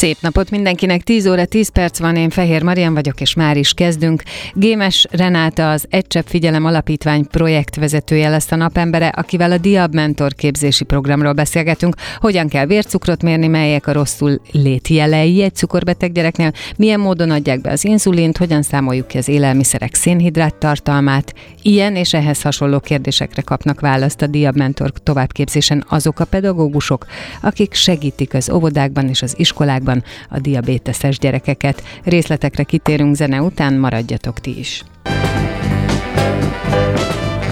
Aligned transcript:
Szép 0.00 0.16
napot 0.20 0.50
mindenkinek, 0.50 1.02
10 1.02 1.26
óra 1.26 1.44
10 1.44 1.68
perc 1.68 1.98
van, 1.98 2.16
én 2.16 2.30
Fehér 2.30 2.62
Marian 2.62 2.94
vagyok, 2.94 3.20
és 3.20 3.34
már 3.34 3.56
is 3.56 3.72
kezdünk. 3.72 4.22
Gémes 4.54 5.06
Renáta 5.10 5.70
az 5.70 5.86
Egy 5.90 6.22
Figyelem 6.24 6.64
Alapítvány 6.64 7.26
projektvezetője 7.26 8.28
lesz 8.28 8.52
a 8.52 8.56
napembere, 8.56 9.08
akivel 9.08 9.52
a 9.52 9.58
Diab 9.58 9.94
Mentor 9.94 10.34
képzési 10.34 10.84
programról 10.84 11.32
beszélgetünk. 11.32 11.94
Hogyan 12.18 12.48
kell 12.48 12.66
vércukrot 12.66 13.22
mérni, 13.22 13.46
melyek 13.46 13.86
a 13.86 13.92
rosszul 13.92 14.40
létjelei 14.52 15.42
egy 15.42 15.54
cukorbeteg 15.54 16.12
gyereknél, 16.12 16.52
milyen 16.76 17.00
módon 17.00 17.30
adják 17.30 17.60
be 17.60 17.70
az 17.70 17.84
inzulint, 17.84 18.36
hogyan 18.36 18.62
számoljuk 18.62 19.06
ki 19.06 19.18
az 19.18 19.28
élelmiszerek 19.28 19.94
szénhidrát 19.94 20.54
tartalmát. 20.54 21.34
Ilyen 21.62 21.96
és 21.96 22.14
ehhez 22.14 22.42
hasonló 22.42 22.80
kérdésekre 22.80 23.42
kapnak 23.42 23.80
választ 23.80 24.22
a 24.22 24.26
Diab 24.26 24.56
Mentor 24.56 24.92
továbbképzésen 25.02 25.84
azok 25.88 26.20
a 26.20 26.24
pedagógusok, 26.24 27.06
akik 27.40 27.74
segítik 27.74 28.34
az 28.34 28.50
óvodákban 28.50 29.08
és 29.08 29.22
az 29.22 29.34
iskolákban 29.36 29.88
országban 29.90 30.02
a 30.28 30.38
diabéteses 30.38 31.18
gyerekeket. 31.18 31.82
Részletekre 32.04 32.62
kitérünk 32.62 33.14
zene 33.14 33.42
után, 33.42 33.74
maradjatok 33.74 34.40
ti 34.40 34.58
is. 34.58 34.82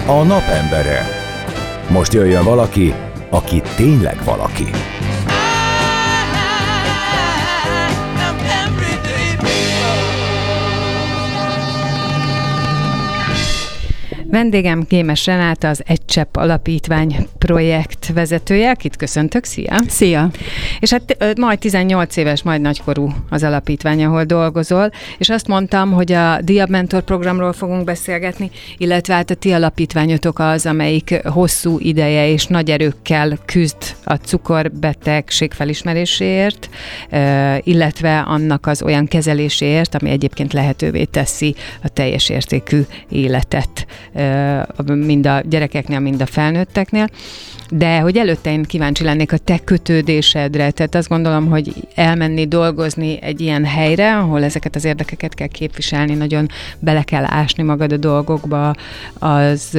A 0.05 0.23
napembere. 0.23 1.05
Most 1.89 2.13
jöjjön 2.13 2.43
valaki, 2.43 2.93
aki 3.29 3.61
tényleg 3.75 4.23
valaki. 4.23 4.65
Vendégem 14.31 14.85
Gémes 14.89 15.25
Renáta, 15.25 15.67
az 15.67 15.83
Egy 15.85 16.05
Csepp 16.05 16.35
Alapítvány 16.35 17.27
projekt 17.37 18.11
vezetője, 18.13 18.69
akit 18.69 18.95
köszöntök, 18.95 19.43
szia! 19.43 19.75
Szia! 19.87 20.29
És 20.79 20.91
hát 20.91 21.35
majd 21.37 21.59
18 21.59 22.15
éves, 22.15 22.43
majd 22.43 22.61
nagykorú 22.61 23.09
az 23.29 23.43
alapítvány, 23.43 24.03
ahol 24.03 24.23
dolgozol, 24.23 24.91
és 25.17 25.29
azt 25.29 25.47
mondtam, 25.47 25.91
hogy 25.91 26.11
a 26.11 26.41
Diab 26.41 26.69
Mentor 26.69 27.01
programról 27.01 27.53
fogunk 27.53 27.83
beszélgetni, 27.83 28.51
illetve 28.77 29.13
hát 29.13 29.29
a 29.29 29.35
ti 29.35 29.51
alapítványotok 29.51 30.39
az, 30.39 30.65
amelyik 30.65 31.21
hosszú 31.27 31.77
ideje 31.79 32.27
és 32.27 32.45
nagy 32.45 32.69
erőkkel 32.69 33.37
küzd 33.45 33.95
a 34.03 34.13
cukorbetegség 34.13 35.51
felismeréséért, 35.51 36.69
illetve 37.63 38.19
annak 38.19 38.65
az 38.65 38.81
olyan 38.81 39.05
kezeléséért, 39.05 39.95
ami 39.95 40.09
egyébként 40.09 40.53
lehetővé 40.53 41.03
teszi 41.03 41.55
a 41.83 41.87
teljes 41.87 42.29
értékű 42.29 42.81
életet 43.09 43.87
mind 44.85 45.25
a 45.25 45.41
gyerekeknél, 45.49 45.99
mind 45.99 46.21
a 46.21 46.25
felnőtteknél. 46.25 47.07
De 47.71 47.99
hogy 47.99 48.17
előtte 48.17 48.51
én 48.51 48.63
kíváncsi 48.63 49.03
lennék 49.03 49.31
a 49.31 49.37
te 49.37 49.59
kötődésedre, 49.63 50.71
tehát 50.71 50.95
azt 50.95 51.09
gondolom, 51.09 51.47
hogy 51.47 51.73
elmenni 51.95 52.47
dolgozni 52.47 53.21
egy 53.21 53.41
ilyen 53.41 53.65
helyre, 53.65 54.17
ahol 54.17 54.43
ezeket 54.43 54.75
az 54.75 54.85
érdekeket 54.85 55.33
kell 55.33 55.47
képviselni, 55.47 56.13
nagyon 56.13 56.47
bele 56.79 57.03
kell 57.03 57.23
ásni 57.25 57.63
magad 57.63 57.91
a 57.91 57.97
dolgokba, 57.97 58.75
az 59.13 59.77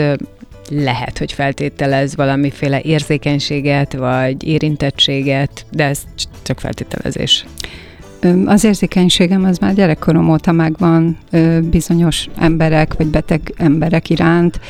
lehet, 0.71 1.19
hogy 1.19 1.33
feltételez 1.33 2.17
valamiféle 2.17 2.81
érzékenységet, 2.81 3.93
vagy 3.93 4.45
érintettséget, 4.45 5.67
de 5.71 5.85
ez 5.85 6.03
csak 6.43 6.61
feltételezés. 6.61 7.45
Az 8.47 8.65
érzékenységem 8.65 9.45
az 9.45 9.59
már 9.59 9.75
gyerekkorom 9.75 10.31
óta 10.31 10.53
megvan 10.53 11.17
bizonyos 11.71 12.29
emberek, 12.39 12.95
vagy 12.95 13.07
beteg 13.07 13.41
emberek 13.57 14.11
iránt. 14.11 14.61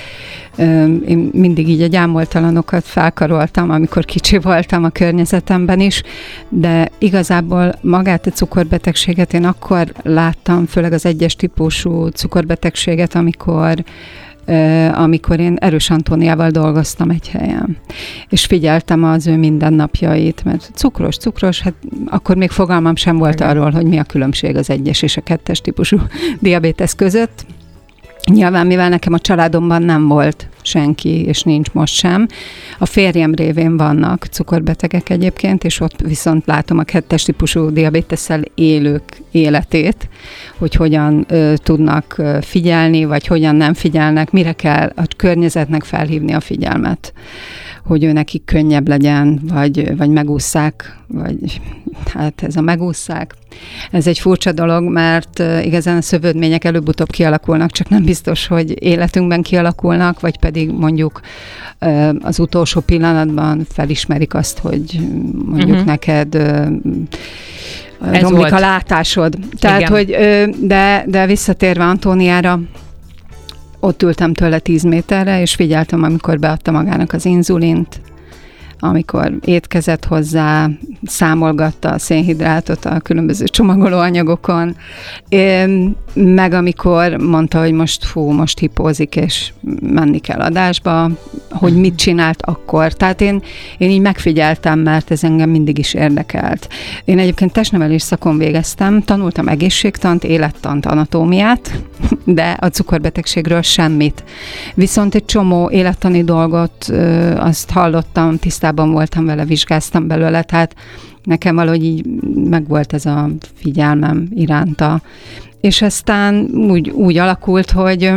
Én 1.06 1.30
mindig 1.32 1.68
így 1.68 1.82
a 1.82 1.86
gyámoltalanokat 1.86 2.84
felkaroltam, 2.84 3.70
amikor 3.70 4.04
kicsi 4.04 4.38
voltam 4.38 4.84
a 4.84 4.88
környezetemben 4.88 5.80
is, 5.80 6.02
de 6.48 6.90
igazából 6.98 7.74
magát 7.80 8.26
a 8.26 8.30
cukorbetegséget 8.30 9.34
én 9.34 9.44
akkor 9.44 9.92
láttam, 10.02 10.66
főleg 10.66 10.92
az 10.92 11.06
egyes 11.06 11.36
típusú 11.36 12.06
cukorbetegséget, 12.06 13.14
amikor 13.14 13.84
amikor 14.92 15.40
én 15.40 15.56
Erős 15.60 15.90
Antóniával 15.90 16.50
dolgoztam 16.50 17.10
egy 17.10 17.28
helyen. 17.28 17.76
És 18.28 18.46
figyeltem 18.46 19.04
az 19.04 19.26
ő 19.26 19.36
mindennapjait, 19.36 20.44
mert 20.44 20.70
cukros, 20.74 21.16
cukros, 21.16 21.60
hát 21.60 21.74
akkor 22.06 22.36
még 22.36 22.50
fogalmam 22.50 22.96
sem 22.96 23.16
volt 23.16 23.40
arról, 23.40 23.70
hogy 23.70 23.86
mi 23.86 23.98
a 23.98 24.04
különbség 24.04 24.56
az 24.56 24.70
egyes 24.70 25.02
és 25.02 25.16
a 25.16 25.20
kettes 25.20 25.60
típusú 25.60 25.98
diabétesz 26.40 26.94
között. 26.94 27.46
Nyilván, 28.24 28.66
mivel 28.66 28.88
nekem 28.88 29.12
a 29.12 29.18
családomban 29.18 29.82
nem 29.82 30.08
volt 30.08 30.48
senki, 30.62 31.24
és 31.24 31.42
nincs 31.42 31.70
most 31.72 31.94
sem. 31.94 32.26
A 32.78 32.86
férjem 32.86 33.34
révén 33.34 33.76
vannak 33.76 34.24
cukorbetegek 34.24 35.08
egyébként, 35.08 35.64
és 35.64 35.80
ott 35.80 36.00
viszont 36.00 36.46
látom 36.46 36.78
a 36.78 36.82
kettes 36.82 37.22
típusú 37.22 37.70
diabétesszel 37.70 38.42
élők 38.54 39.02
életét, 39.30 40.08
hogy 40.58 40.74
hogyan 40.74 41.24
ö, 41.28 41.54
tudnak 41.62 42.14
ö, 42.18 42.38
figyelni, 42.40 43.04
vagy 43.04 43.26
hogyan 43.26 43.56
nem 43.56 43.74
figyelnek, 43.74 44.30
mire 44.30 44.52
kell 44.52 44.92
a 44.96 45.02
környezetnek 45.16 45.84
felhívni 45.84 46.32
a 46.32 46.40
figyelmet 46.40 47.12
hogy 47.90 48.04
ő 48.04 48.12
nekik 48.12 48.44
könnyebb 48.44 48.88
legyen, 48.88 49.40
vagy, 49.42 49.96
vagy 49.96 50.10
megúszszák, 50.10 50.96
vagy 51.06 51.60
hát 52.06 52.42
ez 52.42 52.56
a 52.56 52.60
megúszszák. 52.60 53.34
Ez 53.90 54.06
egy 54.06 54.18
furcsa 54.18 54.52
dolog, 54.52 54.82
mert 54.82 55.42
igazán 55.62 55.96
a 55.96 56.02
szövődmények 56.02 56.64
előbb-utóbb 56.64 57.10
kialakulnak, 57.10 57.70
csak 57.70 57.88
nem 57.88 58.04
biztos, 58.04 58.46
hogy 58.46 58.82
életünkben 58.82 59.42
kialakulnak, 59.42 60.20
vagy 60.20 60.38
pedig 60.38 60.70
mondjuk 60.70 61.20
az 62.20 62.38
utolsó 62.38 62.80
pillanatban 62.80 63.66
felismerik 63.68 64.34
azt, 64.34 64.58
hogy 64.58 65.00
mondjuk 65.44 65.70
uh-huh. 65.70 65.86
neked 65.86 66.34
ez 66.34 68.20
romlik 68.20 68.40
volt. 68.40 68.52
a 68.52 68.58
látásod. 68.58 69.38
Tehát, 69.58 69.80
Igen. 69.80 69.92
hogy, 69.92 70.16
de, 70.66 71.04
de 71.06 71.26
visszatérve 71.26 71.84
Antóniára, 71.84 72.60
ott 73.80 74.02
ültem 74.02 74.32
tőle 74.32 74.58
10 74.58 74.82
méterre, 74.82 75.40
és 75.40 75.54
figyeltem, 75.54 76.02
amikor 76.02 76.38
beadta 76.38 76.70
magának 76.70 77.12
az 77.12 77.24
inzulint, 77.24 78.00
amikor 78.80 79.38
étkezett 79.44 80.04
hozzá, 80.04 80.68
számolgatta 81.04 81.90
a 81.90 81.98
szénhidrátot 81.98 82.84
a 82.84 83.00
különböző 83.00 83.44
csomagolóanyagokon, 83.44 84.76
meg 86.14 86.52
amikor 86.52 87.16
mondta, 87.16 87.60
hogy 87.60 87.72
most 87.72 88.04
fú, 88.04 88.30
most 88.30 88.58
hipózik, 88.58 89.16
és 89.16 89.52
menni 89.80 90.18
kell 90.18 90.40
adásba, 90.40 91.10
hogy 91.50 91.76
mit 91.76 91.96
csinált 91.96 92.42
akkor. 92.42 92.92
Tehát 92.92 93.20
én, 93.20 93.42
én 93.78 93.90
így 93.90 94.00
megfigyeltem, 94.00 94.78
mert 94.78 95.10
ez 95.10 95.24
engem 95.24 95.50
mindig 95.50 95.78
is 95.78 95.94
érdekelt. 95.94 96.68
Én 97.04 97.18
egyébként 97.18 97.52
testnevelés 97.52 98.02
szakon 98.02 98.38
végeztem, 98.38 99.02
tanultam 99.02 99.48
egészségtant, 99.48 100.24
élettant, 100.24 100.86
anatómiát, 100.86 101.82
de 102.24 102.56
a 102.60 102.66
cukorbetegségről 102.66 103.62
semmit. 103.62 104.24
Viszont 104.74 105.14
egy 105.14 105.24
csomó 105.24 105.70
élettani 105.70 106.24
dolgot 106.24 106.92
azt 107.36 107.70
hallottam, 107.70 108.38
tisztában 108.38 108.68
voltam 108.74 109.24
vele, 109.24 109.44
vizsgáztam 109.44 110.06
belőle, 110.06 110.42
tehát 110.42 110.74
nekem 111.24 111.54
valahogy 111.54 111.84
így 111.84 112.04
megvolt 112.34 112.92
ez 112.92 113.06
a 113.06 113.30
figyelmem 113.54 114.28
iránta. 114.34 115.02
És 115.60 115.82
aztán 115.82 116.50
úgy, 116.52 116.90
úgy 116.90 117.16
alakult, 117.16 117.70
hogy 117.70 118.12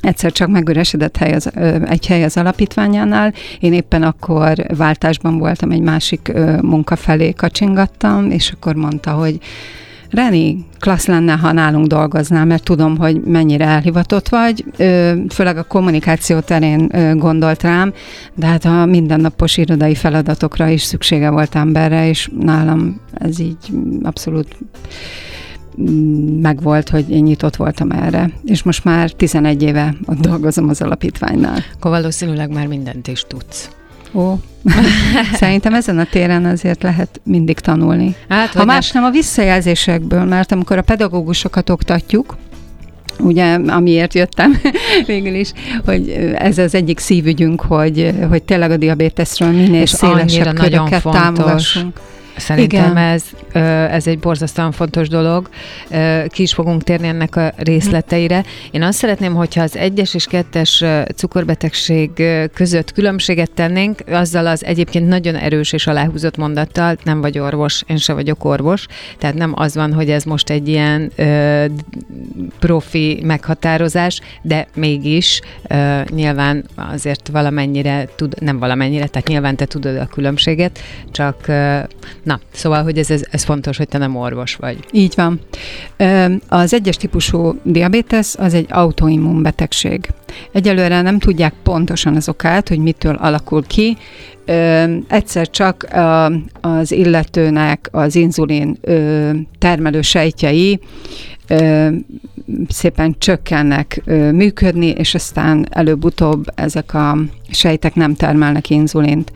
egyszer 0.00 0.32
csak 0.32 0.48
megüresedett 0.48 1.16
hely 1.16 1.32
az, 1.32 1.50
egy 1.84 2.06
hely 2.06 2.24
az 2.24 2.36
alapítványánál. 2.36 3.32
Én 3.60 3.72
éppen 3.72 4.02
akkor 4.02 4.66
váltásban 4.76 5.38
voltam, 5.38 5.70
egy 5.70 5.80
másik 5.80 6.32
munka 6.60 6.96
felé 6.96 7.32
kacsingattam, 7.32 8.30
és 8.30 8.50
akkor 8.50 8.74
mondta, 8.74 9.10
hogy 9.10 9.38
Reni, 10.10 10.66
klassz 10.78 11.06
lenne, 11.06 11.32
ha 11.32 11.52
nálunk 11.52 11.86
dolgoznál, 11.86 12.44
mert 12.44 12.64
tudom, 12.64 12.96
hogy 12.96 13.20
mennyire 13.20 13.64
elhivatott 13.64 14.28
vagy, 14.28 14.64
főleg 15.28 15.56
a 15.56 15.62
kommunikáció 15.62 16.38
terén 16.38 16.90
gondolt 17.18 17.62
rám, 17.62 17.92
de 18.34 18.46
hát 18.46 18.64
a 18.64 18.84
mindennapos 18.84 19.56
irodai 19.56 19.94
feladatokra 19.94 20.68
is 20.68 20.82
szüksége 20.82 21.30
volt 21.30 21.54
emberre, 21.54 22.08
és 22.08 22.30
nálam 22.40 23.00
ez 23.14 23.38
így 23.38 23.56
abszolút 24.02 24.56
megvolt, 26.40 26.88
hogy 26.88 27.10
én 27.10 27.22
nyitott 27.22 27.56
voltam 27.56 27.90
erre. 27.90 28.30
És 28.44 28.62
most 28.62 28.84
már 28.84 29.10
11 29.10 29.62
éve 29.62 29.94
ott 30.06 30.18
dolgozom 30.18 30.68
az 30.68 30.82
alapítványnál. 30.82 31.58
Akkor 31.74 31.90
valószínűleg 31.90 32.50
már 32.50 32.66
mindent 32.66 33.08
is 33.08 33.24
tudsz. 33.28 33.70
Ó, 34.12 34.34
szerintem 35.32 35.74
ezen 35.74 35.98
a 35.98 36.04
téren 36.04 36.44
azért 36.44 36.82
lehet 36.82 37.20
mindig 37.24 37.58
tanulni. 37.58 38.14
Hát, 38.28 38.52
ha 38.52 38.64
más 38.64 38.90
nem 38.90 39.04
a 39.04 39.10
visszajelzésekből, 39.10 40.24
mert 40.24 40.52
amikor 40.52 40.78
a 40.78 40.82
pedagógusokat 40.82 41.70
oktatjuk, 41.70 42.36
ugye, 43.18 43.54
amiért 43.54 44.14
jöttem 44.14 44.60
végül 45.06 45.34
is, 45.34 45.52
hogy 45.84 46.08
ez 46.34 46.58
az 46.58 46.74
egyik 46.74 46.98
szívügyünk, 46.98 47.60
hogy, 47.60 48.14
hogy 48.28 48.42
tényleg 48.42 48.70
a 48.70 48.76
diabéteszről 48.76 49.50
minél 49.50 49.86
szélesebb 49.86 50.54
köröket 50.54 51.02
támogassunk. 51.02 52.00
Szerintem 52.40 52.96
ez, 52.96 53.22
ez 53.90 54.06
egy 54.06 54.18
borzasztóan 54.18 54.72
fontos 54.72 55.08
dolog. 55.08 55.48
Ki 56.26 56.42
is 56.42 56.54
fogunk 56.54 56.82
térni 56.82 57.08
ennek 57.08 57.36
a 57.36 57.52
részleteire. 57.56 58.44
Én 58.70 58.82
azt 58.82 58.98
szeretném, 58.98 59.34
hogyha 59.34 59.62
az 59.62 59.76
egyes 59.76 60.14
és 60.14 60.24
kettes 60.24 60.84
cukorbetegség 61.16 62.10
között 62.54 62.92
különbséget 62.92 63.50
tennénk, 63.50 64.00
azzal 64.10 64.46
az 64.46 64.64
egyébként 64.64 65.08
nagyon 65.08 65.34
erős 65.36 65.72
és 65.72 65.86
aláhúzott 65.86 66.36
mondattal, 66.36 66.96
nem 67.04 67.20
vagy 67.20 67.38
orvos, 67.38 67.82
én 67.86 67.96
se 67.96 68.12
vagyok 68.12 68.44
orvos, 68.44 68.86
tehát 69.18 69.36
nem 69.36 69.52
az 69.56 69.74
van, 69.74 69.92
hogy 69.92 70.10
ez 70.10 70.24
most 70.24 70.50
egy 70.50 70.68
ilyen 70.68 71.12
ö, 71.16 71.64
profi 72.58 73.20
meghatározás, 73.24 74.20
de 74.42 74.66
mégis 74.74 75.40
ö, 75.68 76.00
nyilván 76.08 76.64
azért 76.74 77.28
valamennyire 77.28 78.08
tud, 78.16 78.34
nem 78.40 78.58
valamennyire, 78.58 79.06
tehát 79.06 79.28
nyilván 79.28 79.56
te 79.56 79.64
tudod 79.64 79.96
a 79.96 80.06
különbséget, 80.06 80.78
csak 81.10 81.44
ö, 81.46 81.78
Na, 82.30 82.40
szóval, 82.52 82.82
hogy 82.82 82.98
ez, 82.98 83.10
ez, 83.10 83.22
ez 83.30 83.44
fontos, 83.44 83.76
hogy 83.76 83.88
te 83.88 83.98
nem 83.98 84.16
orvos 84.16 84.54
vagy. 84.54 84.78
Így 84.92 85.14
van. 85.16 85.40
Az 86.48 86.74
egyes 86.74 86.96
típusú 86.96 87.60
diabétesz 87.62 88.36
az 88.38 88.54
egy 88.54 88.66
autoimmun 88.68 89.42
betegség. 89.42 90.08
Egyelőre 90.52 91.02
nem 91.02 91.18
tudják 91.18 91.54
pontosan 91.62 92.16
az 92.16 92.28
okát, 92.28 92.68
hogy 92.68 92.78
mitől 92.78 93.14
alakul 93.14 93.66
ki. 93.66 93.96
Egyszer 95.08 95.50
csak 95.50 95.86
az 96.60 96.92
illetőnek 96.92 97.88
az 97.92 98.14
inzulin 98.14 98.78
termelő 99.58 100.02
sejtjei 100.02 100.80
szépen 102.68 103.14
csökkennek 103.18 104.02
működni, 104.32 104.86
és 104.86 105.14
aztán 105.14 105.66
előbb-utóbb 105.70 106.44
ezek 106.54 106.94
a 106.94 107.18
sejtek 107.50 107.94
nem 107.94 108.14
termelnek 108.14 108.70
inzulint. 108.70 109.32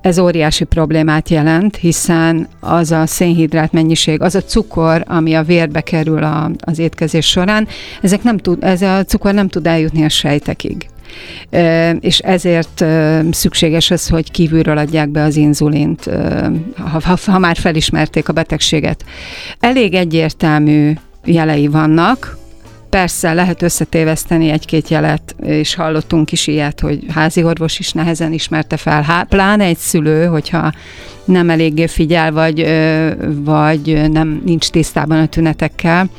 Ez 0.00 0.18
óriási 0.18 0.64
problémát 0.64 1.28
jelent, 1.28 1.76
hiszen 1.76 2.48
az 2.60 2.90
a 2.90 3.06
szénhidrát 3.06 3.72
mennyiség, 3.72 4.20
az 4.20 4.34
a 4.34 4.42
cukor, 4.42 5.04
ami 5.06 5.34
a 5.34 5.42
vérbe 5.42 5.80
kerül 5.80 6.22
a, 6.22 6.50
az 6.58 6.78
étkezés 6.78 7.26
során, 7.26 7.68
ezek 8.02 8.22
nem 8.22 8.38
tud, 8.38 8.64
ez 8.64 8.82
a 8.82 9.04
cukor 9.04 9.34
nem 9.34 9.48
tud 9.48 9.66
eljutni 9.66 10.04
a 10.04 10.08
sejtekig. 10.08 10.86
És 12.00 12.18
ezért 12.18 12.84
szükséges 13.30 13.90
az, 13.90 14.08
hogy 14.08 14.30
kívülről 14.30 14.78
adják 14.78 15.08
be 15.08 15.22
az 15.22 15.36
inzulint, 15.36 16.10
ha, 16.76 17.00
ha, 17.04 17.18
ha 17.26 17.38
már 17.38 17.56
felismerték 17.56 18.28
a 18.28 18.32
betegséget. 18.32 19.04
Elég 19.60 19.94
egyértelmű 19.94 20.92
jelei 21.24 21.66
vannak, 21.66 22.38
Persze 22.92 23.32
lehet 23.32 23.62
összetéveszteni 23.62 24.48
egy-két 24.48 24.88
jelet, 24.88 25.34
és 25.42 25.74
hallottunk 25.74 26.32
is 26.32 26.46
ilyet, 26.46 26.80
hogy 26.80 27.04
házi 27.08 27.42
orvos 27.42 27.78
is 27.78 27.92
nehezen 27.92 28.32
ismerte 28.32 28.76
fel, 28.76 29.02
Há, 29.02 29.22
pláne 29.22 29.64
egy 29.64 29.76
szülő, 29.76 30.26
hogyha 30.26 30.72
nem 31.24 31.50
eléggé 31.50 31.86
figyel, 31.86 32.32
vagy, 32.32 32.66
vagy 33.44 34.10
nem 34.10 34.42
nincs 34.44 34.68
tisztában 34.68 35.18
a 35.18 35.26
tünetekkel. 35.26 36.10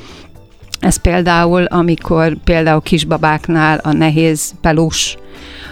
Ez 0.83 0.95
például, 0.95 1.63
amikor 1.63 2.37
például 2.43 2.81
kisbabáknál 2.81 3.79
a 3.83 3.91
nehéz 3.91 4.53
pelus 4.61 5.17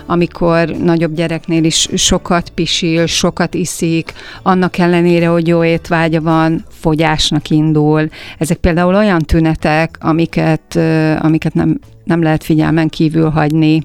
amikor 0.05 0.67
nagyobb 0.67 1.13
gyereknél 1.15 1.63
is 1.63 1.87
sokat 1.95 2.49
pisil, 2.49 3.05
sokat 3.05 3.53
iszik, 3.53 4.13
annak 4.43 4.77
ellenére, 4.77 5.27
hogy 5.27 5.47
jó 5.47 5.63
étvágya 5.63 6.21
van, 6.21 6.65
fogyásnak 6.69 7.49
indul. 7.49 8.09
Ezek 8.37 8.57
például 8.57 8.95
olyan 8.95 9.21
tünetek, 9.21 9.97
amiket, 9.99 10.79
amiket 11.19 11.53
nem, 11.53 11.79
nem 12.03 12.21
lehet 12.23 12.43
figyelmen 12.43 12.87
kívül 12.87 13.29
hagyni. 13.29 13.83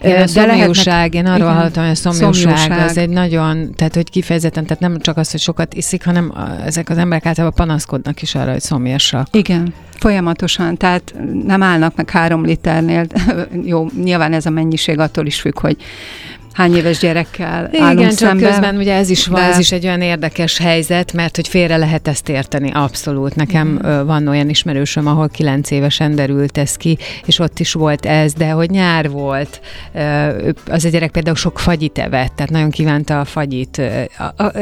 Igen, 0.00 0.22
a 0.22 0.26
szomjúság, 0.26 1.14
én 1.14 1.26
arról 1.26 1.48
hallottam, 1.48 1.82
hogy 1.82 1.92
a 1.92 1.94
szomjúság, 1.94 2.70
az 2.70 2.96
egy 2.96 3.08
nagyon, 3.08 3.74
tehát 3.74 3.94
hogy 3.94 4.10
kifejezetten, 4.10 4.64
tehát 4.64 4.80
nem 4.80 4.98
csak 5.00 5.16
az, 5.16 5.30
hogy 5.30 5.40
sokat 5.40 5.74
iszik, 5.74 6.04
hanem 6.04 6.32
ezek 6.64 6.88
az 6.88 6.98
emberek 6.98 7.26
általában 7.26 7.66
panaszkodnak 7.66 8.22
is 8.22 8.34
arra, 8.34 8.50
hogy 8.50 8.60
szomjasak. 8.60 9.26
Igen, 9.30 9.74
folyamatosan, 9.98 10.76
tehát 10.76 11.14
nem 11.46 11.62
állnak 11.62 11.96
meg 11.96 12.10
három 12.10 12.44
liternél. 12.44 13.06
Jó, 13.64 13.86
nyilván 14.02 14.32
ez 14.32 14.46
a 14.46 14.50
mennyiség 14.50 14.98
attól 14.98 15.26
is 15.26 15.40
függ, 15.40 15.60
hogy 15.60 15.76
hány 16.52 16.76
éves 16.76 16.98
gyerekkel 16.98 17.68
Igen, 17.72 17.86
állunk 17.86 18.08
csak 18.08 18.16
szembe. 18.16 18.48
közben 18.48 18.76
ugye 18.76 18.94
ez 18.94 19.10
is 19.10 19.26
van, 19.26 19.40
de... 19.40 19.46
ez 19.46 19.58
is 19.58 19.72
egy 19.72 19.84
olyan 19.84 20.00
érdekes 20.00 20.58
helyzet, 20.58 21.12
mert 21.12 21.36
hogy 21.36 21.48
félre 21.48 21.76
lehet 21.76 22.08
ezt 22.08 22.28
érteni, 22.28 22.70
abszolút. 22.74 23.34
Nekem 23.34 23.66
mm. 23.68 24.06
van 24.06 24.28
olyan 24.28 24.48
ismerősöm, 24.48 25.06
ahol 25.06 25.28
kilenc 25.28 25.70
évesen 25.70 26.14
derült 26.14 26.58
ez 26.58 26.76
ki, 26.76 26.98
és 27.24 27.38
ott 27.38 27.58
is 27.58 27.72
volt 27.72 28.06
ez, 28.06 28.32
de 28.32 28.50
hogy 28.50 28.70
nyár 28.70 29.10
volt, 29.10 29.60
az 30.66 30.84
a 30.84 30.88
gyerek 30.88 31.10
például 31.10 31.36
sok 31.36 31.58
fagyit 31.58 31.98
evett, 31.98 32.32
tehát 32.34 32.50
nagyon 32.50 32.70
kívánta 32.70 33.20
a 33.20 33.24
fagyit, 33.24 33.82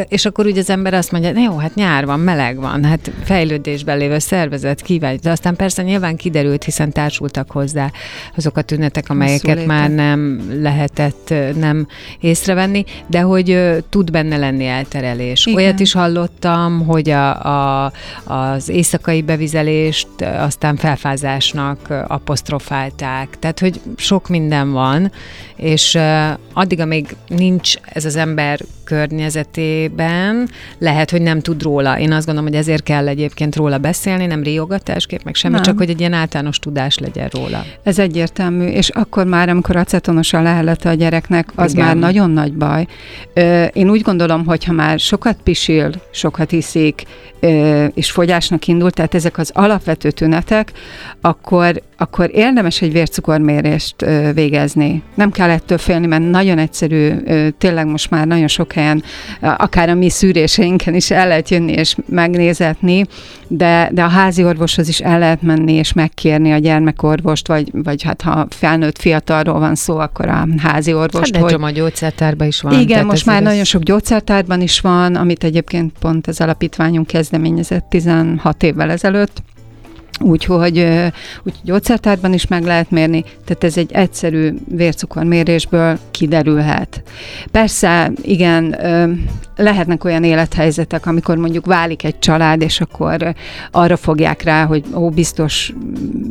és 0.09 0.25
akkor 0.25 0.47
ugye 0.47 0.61
az 0.61 0.71
ember 0.71 0.95
azt 0.95 1.13
mondja, 1.13 1.41
jó, 1.41 1.57
hát 1.57 1.75
nyár 1.75 2.07
van, 2.07 2.21
meleg 2.21 2.57
van, 2.57 2.85
hát 2.85 3.11
fejlődésben 3.25 3.99
lévő 3.99 4.19
szervezet 4.19 4.83
kívánja, 4.83 5.19
de 5.23 5.31
aztán 5.31 5.57
persze 5.57 5.83
nyilván 5.83 6.17
kiderült, 6.17 6.65
hiszen 6.65 6.93
társultak 6.93 7.51
hozzá 7.51 7.91
azok 8.37 8.57
a 8.57 8.63
tünetek, 8.63 9.09
amelyeket 9.09 9.67
már 9.67 9.91
nem 9.91 10.41
lehetett, 10.61 11.35
nem 11.57 11.80
észrevenni, 12.21 12.85
de 13.07 13.21
hogy 13.21 13.51
ö, 13.51 13.79
tud 13.89 14.11
benne 14.11 14.37
lenni 14.37 14.67
elterelés. 14.67 15.47
Igen. 15.47 15.59
Olyat 15.59 15.81
is 15.81 15.93
hallottam, 15.93 16.87
hogy 16.87 17.11
a, 17.11 17.45
a, 17.85 17.93
az 18.25 18.69
éjszakai 18.69 19.23
bevizelést 19.23 20.09
aztán 20.39 20.77
felfázásnak 20.77 22.05
apostrofálták. 22.07 23.39
Tehát, 23.39 23.61
hogy 23.61 23.81
sok 23.97 24.29
minden 24.29 24.73
van, 24.73 25.13
és 25.57 25.95
uh, 25.95 26.29
addig, 26.53 26.81
amíg 26.81 27.17
nincs 27.29 27.75
ez 27.83 28.05
az 28.05 28.17
ember 28.17 28.61
környezetében, 28.91 30.49
lehet, 30.79 31.11
hogy 31.11 31.23
nem 31.23 31.41
tud 31.41 31.63
róla. 31.63 31.99
Én 31.99 32.13
azt 32.13 32.27
gondolom, 32.27 32.51
hogy 32.51 32.59
ezért 32.59 32.83
kell 32.83 33.09
egyébként 33.09 33.57
róla 33.57 33.79
beszélni, 33.79 34.27
nem 34.27 34.43
riogatásképp, 34.43 35.21
meg 35.25 35.35
semmi, 35.35 35.55
nem. 35.55 35.63
csak 35.63 35.79
hogy 35.79 35.91
egy 35.91 36.01
ilyen 36.01 36.13
általános 36.13 36.59
tudás 36.59 36.99
legyen 36.99 37.29
róla. 37.29 37.65
Ez 37.83 37.99
egyértelmű, 37.99 38.67
és 38.67 38.89
akkor 38.89 39.27
már, 39.27 39.49
amikor 39.49 39.77
acetonos 39.77 40.33
a 40.33 40.43
lehelete 40.43 40.89
a 40.89 40.95
gyereknek, 40.95 41.49
az 41.55 41.73
Igen. 41.73 41.85
már 41.85 41.97
nagyon 41.97 42.31
nagy 42.31 42.53
baj. 42.53 42.87
Én 43.73 43.91
úgy 43.91 44.01
gondolom, 44.01 44.47
hogy 44.47 44.65
ha 44.65 44.73
már 44.73 44.99
sokat 44.99 45.37
pisil, 45.43 45.91
sokat 46.11 46.53
iszik, 46.53 47.03
és 47.95 48.11
fogyásnak 48.11 48.67
indult, 48.67 48.95
tehát 48.95 49.15
ezek 49.15 49.39
az 49.39 49.51
alapvető 49.55 50.11
tünetek, 50.11 50.73
akkor, 51.21 51.83
akkor 51.97 52.31
érdemes 52.33 52.83
egy 52.83 52.93
vércukormérést 52.93 53.95
végezni. 54.35 55.03
Nem 55.15 55.31
kell 55.31 55.51
ettől 55.51 55.79
félni, 55.79 56.07
mert 56.07 56.31
nagyon 56.31 56.59
egyszerű, 56.59 57.11
tényleg 57.59 57.87
most 57.87 58.11
már 58.11 58.27
nagyon 58.27 58.49
sok 58.49 58.75
helyen, 58.81 59.03
akár 59.41 59.89
a 59.89 59.95
mi 59.95 60.11
szűréseinken 60.11 60.95
is 60.95 61.11
el 61.11 61.29
lehet 61.29 61.49
jönni 61.49 61.73
és 61.73 61.97
megnézetni, 62.07 63.07
de, 63.49 63.89
de 63.93 64.03
a 64.03 64.09
házi 64.09 64.45
orvoshoz 64.45 64.89
is 64.89 65.01
el 65.01 65.19
lehet 65.19 65.43
menni 65.43 65.73
és 65.73 65.93
megkérni 65.93 66.53
a 66.53 66.59
gyermekorvost, 66.59 67.49
vagy, 67.49 67.71
vagy 67.73 68.03
hát 68.03 68.23
ha 68.23 68.47
felnőtt 68.51 69.01
fiatalról 69.01 69.59
van 69.59 69.75
szó, 69.75 69.99
akkor 69.99 70.29
a 70.29 70.47
házi 70.59 70.93
orvost. 70.93 71.37
Hát 71.37 71.49
de 71.49 71.57
hogy... 71.57 71.63
a 71.63 71.71
gyógyszertárban 71.71 72.47
is 72.47 72.61
van. 72.61 72.81
Igen, 72.81 73.07
most 73.07 73.27
már 73.27 73.37
ez... 73.37 73.43
nagyon 73.43 73.65
sok 73.65 73.83
gyógyszertárban 73.83 74.61
is 74.61 74.81
van, 74.81 75.15
amit 75.15 75.45
egyébként 75.45 75.93
pont 76.01 76.27
az 76.27 76.41
alapítványunk 76.41 77.07
kezdeményezett 77.07 77.87
16 77.89 78.63
évvel 78.63 78.91
ezelőtt, 78.91 79.43
Úgyhogy 80.21 80.87
úgy 81.45 81.55
gyógyszertárban 81.63 82.33
is 82.33 82.47
meg 82.47 82.65
lehet 82.65 82.91
mérni, 82.91 83.25
tehát 83.45 83.65
ez 83.65 83.77
egy 83.77 83.93
egyszerű 83.93 84.55
vércukormérésből 84.69 85.99
kiderülhet. 86.11 87.03
Persze, 87.51 88.13
igen, 88.23 88.77
lehetnek 89.63 90.05
olyan 90.05 90.25
élethelyzetek, 90.25 91.07
amikor 91.07 91.37
mondjuk 91.37 91.67
válik 91.67 92.05
egy 92.05 92.19
család, 92.19 92.63
és 92.63 92.81
akkor 92.81 93.35
arra 93.71 93.97
fogják 93.97 94.43
rá, 94.43 94.65
hogy 94.65 94.85
ó, 94.95 95.09
biztos 95.09 95.73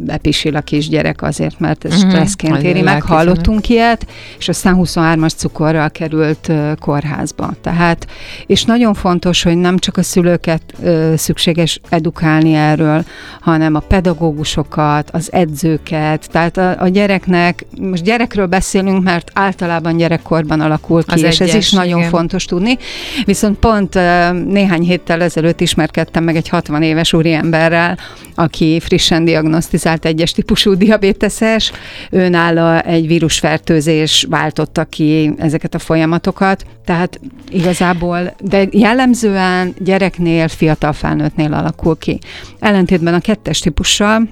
bepisil 0.06 0.56
a 0.56 0.62
kisgyerek 0.62 1.22
azért, 1.22 1.60
mert 1.60 1.86
ez 1.86 1.94
uh-huh. 1.94 2.10
stresszként 2.10 2.62
éri 2.62 2.82
meg. 2.82 3.02
Hallottunk 3.02 3.70
ilyet, 3.70 4.06
és 4.38 4.48
aztán 4.48 4.76
23-as 4.80 5.36
cukorral 5.36 5.90
került 5.90 6.52
kórházba. 6.80 7.54
Tehát, 7.62 8.08
és 8.46 8.64
nagyon 8.64 8.94
fontos, 8.94 9.44
hogy 9.44 9.58
nem 9.58 9.78
csak 9.78 9.98
a 9.98 10.04
szülőket 10.04 10.62
szükséges 11.16 11.80
edukálni 11.90 12.54
erről, 12.54 13.04
hanem 13.42 13.76
a 13.76 13.80
pedagógusokat, 13.80 15.10
az 15.12 15.32
edzőket, 15.32 16.30
tehát 16.32 16.58
a, 16.58 16.82
a 16.82 16.88
gyereknek, 16.88 17.66
most 17.80 18.04
gyerekről 18.04 18.46
beszélünk, 18.46 19.04
mert 19.04 19.32
általában 19.34 19.98
gyerekkorban 19.98 20.62
alakul 20.62 21.04
ki, 21.04 21.14
az 21.14 21.22
és 21.22 21.40
egyes, 21.40 21.56
ez 21.56 21.56
is 21.56 21.72
nagyon 21.72 21.98
igen. 21.98 22.10
fontos 22.10 22.46
tudni, 22.46 22.78
Viszont 23.26 23.60
pont 23.60 23.94
néhány 24.46 24.82
héttel 24.82 25.22
ezelőtt 25.22 25.62
ismerkedtem 25.62 26.24
meg 26.24 26.36
egy 26.36 26.50
60 26.50 26.82
éves 26.82 27.14
úriemberrel, 27.14 27.98
aki 28.36 28.80
frissen 28.80 29.26
diagnosztizált 29.26 30.06
egyes 30.06 30.32
típusú 30.32 30.74
diabéteses. 30.74 31.72
Őnála 32.12 32.82
egy 32.82 33.08
vírusfertőzés 33.08 34.26
váltotta 34.30 34.86
ki 34.86 35.34
ezeket 35.38 35.76
a 35.76 35.80
folyamatokat, 35.80 36.66
tehát 36.86 37.20
igazából, 37.50 38.36
de 38.42 38.68
jellemzően 38.72 39.74
gyereknél, 39.80 40.48
fiatal 40.48 40.94
felnőttnél 40.94 41.54
alakul 41.54 41.98
ki. 41.98 42.20
Ellentétben 42.60 43.14
a 43.14 43.20
kettes 43.20 43.60
típussal, 43.60 44.30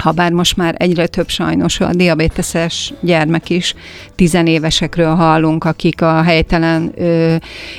ha 0.00 0.12
bár 0.12 0.32
most 0.32 0.56
már 0.56 0.74
egyre 0.78 1.06
több 1.06 1.28
sajnos 1.28 1.80
a 1.80 1.94
diabéteses 1.94 2.92
gyermek 3.00 3.50
is, 3.50 3.74
tizenévesekről 4.14 5.14
hallunk, 5.14 5.64
akik 5.64 6.02
a 6.02 6.22
helytelen 6.22 6.92
ö, 6.96 7.36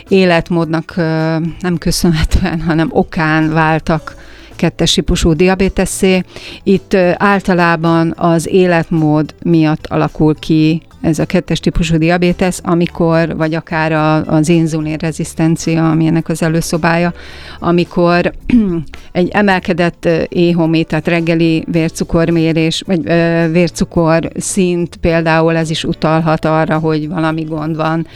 életmódnak 0.08 0.94
ö, 0.98 1.36
nem 1.60 1.78
köszönhetően, 1.78 2.62
hanem 2.62 2.90
okán 2.92 3.54
váltak 3.54 4.16
kettes 4.62 4.94
típusú 4.94 5.34
diabéteszé. 5.34 6.24
Itt 6.63 6.94
általában 7.15 8.13
az 8.18 8.48
életmód 8.48 9.34
miatt 9.44 9.88
alakul 9.88 10.36
ki 10.36 10.82
ez 11.01 11.20
a 11.20 11.25
kettes 11.25 11.60
típusú 11.60 11.98
diabétesz, 11.98 12.62
amikor, 12.63 13.36
vagy 13.36 13.53
akár 13.53 13.91
a, 13.91 14.25
az 14.25 14.50
inzulin 14.50 14.98
rezisztencia, 14.98 15.89
ami 15.89 16.06
ennek 16.06 16.30
az 16.30 16.44
előszobája, 16.44 17.13
amikor 17.60 18.32
egy 19.12 19.30
emelkedett 19.30 20.10
éhomi, 20.30 20.84
tehát 20.84 21.08
reggeli 21.08 21.65
vércukormérés, 21.72 22.84
vagy 22.86 23.01
ö, 23.06 23.48
vércukor 23.51 24.30
szint 24.38 24.96
például 24.96 25.56
ez 25.56 25.70
is 25.70 25.84
utalhat 25.84 26.46
arra, 26.46 26.77
hogy 26.77 27.10
valami 27.10 27.44
gond 27.44 27.75
van. 27.75 28.08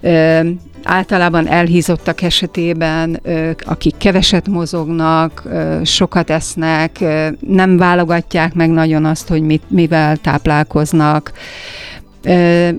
Ö, 0.00 0.40
általában 0.86 1.48
elhízottak 1.48 2.22
esetében, 2.22 3.20
akik 3.64 3.96
keveset 3.96 4.48
mozognak, 4.48 5.42
sokat 5.84 6.30
esznek, 6.30 7.04
nem 7.40 7.76
válogatják 7.76 8.54
meg 8.54 8.70
nagyon 8.70 9.04
azt, 9.04 9.28
hogy 9.28 9.42
mit, 9.42 9.62
mivel 9.68 10.16
táplálkoznak, 10.16 11.32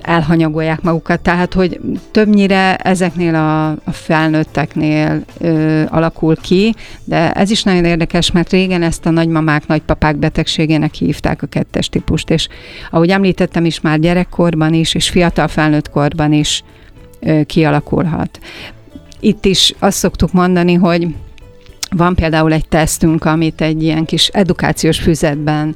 elhanyagolják 0.01 0.81
magukat. 0.81 1.19
Tehát, 1.19 1.53
hogy 1.53 1.79
többnyire 2.11 2.75
ezeknél 2.75 3.35
a, 3.35 3.69
a 3.69 3.91
felnőtteknél 3.91 5.23
ö, 5.37 5.83
alakul 5.87 6.35
ki, 6.35 6.75
de 7.03 7.31
ez 7.31 7.51
is 7.51 7.63
nagyon 7.63 7.85
érdekes, 7.85 8.31
mert 8.31 8.51
régen 8.51 8.83
ezt 8.83 9.05
a 9.05 9.09
nagymamák, 9.09 9.67
nagypapák 9.67 10.15
betegségének 10.15 10.93
hívták 10.93 11.41
a 11.41 11.47
kettes 11.47 11.89
típust, 11.89 12.29
és 12.29 12.47
ahogy 12.91 13.09
említettem 13.09 13.65
is 13.65 13.81
már 13.81 13.99
gyerekkorban 13.99 14.73
is, 14.73 14.93
és 14.93 15.09
fiatal 15.09 15.47
felnőtt 15.47 15.89
korban 15.89 16.33
is 16.33 16.63
kialakulhat. 17.45 18.39
Itt 19.19 19.45
is 19.45 19.73
azt 19.79 19.97
szoktuk 19.97 20.31
mondani, 20.33 20.73
hogy 20.73 21.07
van 21.89 22.15
például 22.15 22.53
egy 22.53 22.67
tesztünk, 22.67 23.25
amit 23.25 23.61
egy 23.61 23.83
ilyen 23.83 24.05
kis 24.05 24.27
edukációs 24.27 24.99
füzetben 24.99 25.75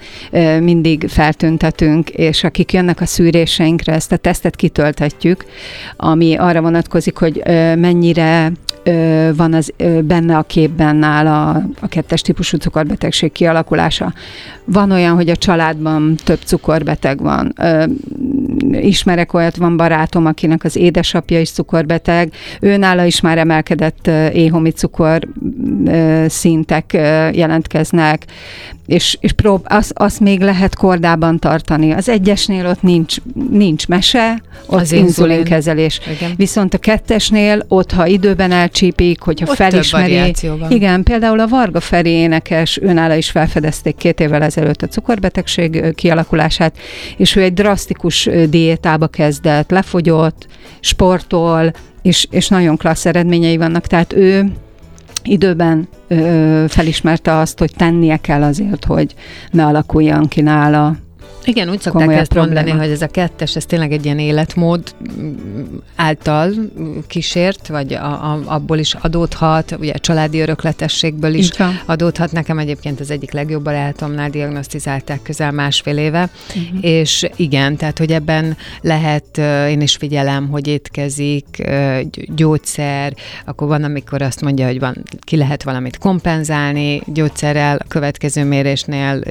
mindig 0.60 1.07
feltüntetünk, 1.07 2.10
és 2.10 2.43
akik 2.43 2.74
jönnek 2.74 3.01
a 3.01 3.05
szűréseinkre, 3.05 3.93
ezt 3.93 4.12
a 4.12 4.17
tesztet 4.17 4.55
kitölthetjük, 4.55 5.45
ami 5.98 6.36
arra 6.36 6.62
vonatkozik, 6.62 7.17
hogy 7.17 7.41
mennyire 7.77 8.51
van 9.36 9.53
az 9.53 9.74
benne 10.03 10.38
a 10.38 10.43
képben 10.43 10.95
nála 10.95 11.50
a 11.79 11.88
kettes 11.88 12.21
típusú 12.21 12.57
cukorbetegség 12.57 13.31
kialakulása. 13.31 14.13
Van 14.65 14.91
olyan, 14.91 15.15
hogy 15.15 15.29
a 15.29 15.36
családban 15.36 16.15
több 16.24 16.39
cukorbeteg 16.45 17.21
van. 17.21 17.53
Ismerek 18.71 19.33
olyat, 19.33 19.55
van 19.55 19.77
barátom, 19.77 20.25
akinek 20.25 20.63
az 20.63 20.75
édesapja 20.75 21.39
is 21.39 21.51
cukorbeteg, 21.51 22.33
ő 22.61 22.77
nála 22.77 23.03
is 23.05 23.21
már 23.21 23.37
emelkedett 23.37 24.07
éhomi 24.33 24.69
cukor 24.69 25.27
szintek 26.27 26.93
jelentkeznek, 27.33 28.25
és, 28.85 29.17
és 29.19 29.31
prób, 29.31 29.65
azt, 29.69 29.91
azt 29.95 30.19
még 30.19 30.39
lehet 30.39 30.75
kordában 30.75 31.39
tartani. 31.39 31.91
Az 31.91 32.09
egyesnél 32.09 32.65
ott 32.65 32.81
nincs, 32.81 33.15
nincs 33.51 33.87
mese, 33.87 34.41
ott 34.65 34.79
az 34.79 34.91
inzulinkezelés. 34.91 35.99
Igen. 36.15 36.33
Viszont 36.35 36.73
a 36.73 36.77
kettesnél 36.77 37.65
ott, 37.67 37.91
ha 37.91 38.05
időben 38.05 38.51
elcsípik, 38.51 39.21
hogyha 39.21 39.45
ott 39.49 39.55
felismeri. 39.55 40.33
Igen, 40.69 41.03
például 41.03 41.39
a 41.39 41.47
Varga 41.47 41.79
Feri 41.79 42.09
énekes, 42.09 42.79
őnála 42.81 43.15
is 43.15 43.29
felfedezték 43.29 43.95
két 43.95 44.19
évvel 44.19 44.43
ezelőtt 44.43 44.81
a 44.81 44.87
cukorbetegség 44.87 45.93
kialakulását, 45.95 46.77
és 47.17 47.35
ő 47.35 47.41
egy 47.41 47.53
drasztikus 47.53 48.29
diétába 48.61 49.07
kezdett, 49.07 49.71
lefogyott, 49.71 50.47
sportol, 50.79 51.71
és, 52.01 52.27
és 52.29 52.47
nagyon 52.47 52.77
klassz 52.77 53.05
eredményei 53.05 53.57
vannak, 53.57 53.87
tehát 53.87 54.13
ő 54.13 54.51
időben 55.23 55.87
ö, 56.07 56.65
felismerte 56.67 57.33
azt, 57.37 57.59
hogy 57.59 57.71
tennie 57.75 58.17
kell 58.17 58.43
azért, 58.43 58.85
hogy 58.85 59.15
ne 59.51 59.65
alakuljon 59.65 60.27
ki 60.27 60.41
nála 60.41 60.95
igen, 61.43 61.69
úgy 61.69 61.81
szokták 61.81 62.12
ezt 62.12 62.31
probléma. 62.33 62.55
mondani, 62.55 62.83
hogy 62.83 62.91
ez 62.91 63.01
a 63.01 63.07
kettes, 63.07 63.55
ez 63.55 63.65
tényleg 63.65 63.91
egy 63.91 64.05
ilyen 64.05 64.19
életmód 64.19 64.95
által 65.95 66.51
kísért, 67.07 67.67
vagy 67.67 67.93
a, 67.93 68.05
a, 68.05 68.41
abból 68.45 68.77
is 68.77 68.93
adódhat, 68.93 69.75
ugye 69.79 69.93
a 69.93 70.00
családi 70.00 70.39
örökletességből 70.39 71.33
is 71.33 71.50
adódhat. 71.86 72.31
Nekem 72.31 72.60
egyébként 72.60 73.00
az 73.00 73.12
egyik 73.12 73.31
legjobb 73.31 73.63
barátomnál 73.63 74.29
diagnosztizálták 74.29 75.21
közel 75.21 75.51
másfél 75.51 75.98
éve, 75.98 76.29
uh-huh. 76.48 76.86
és 76.86 77.29
igen, 77.36 77.75
tehát 77.75 77.98
hogy 77.98 78.12
ebben 78.12 78.57
lehet, 78.81 79.38
én 79.69 79.81
is 79.81 79.95
figyelem, 79.95 80.50
hogy 80.50 80.67
étkezik, 80.67 81.63
gyógyszer, 82.36 83.13
akkor 83.45 83.67
van, 83.67 83.83
amikor 83.83 84.21
azt 84.21 84.41
mondja, 84.41 84.65
hogy 84.65 84.79
van, 84.79 85.03
ki 85.19 85.38
lehet 85.38 85.63
valamit 85.63 85.98
kompenzálni 85.98 87.01
gyógyszerrel 87.05 87.77
a 87.77 87.88
következő 87.88 88.43
mérésnél, 88.43 89.24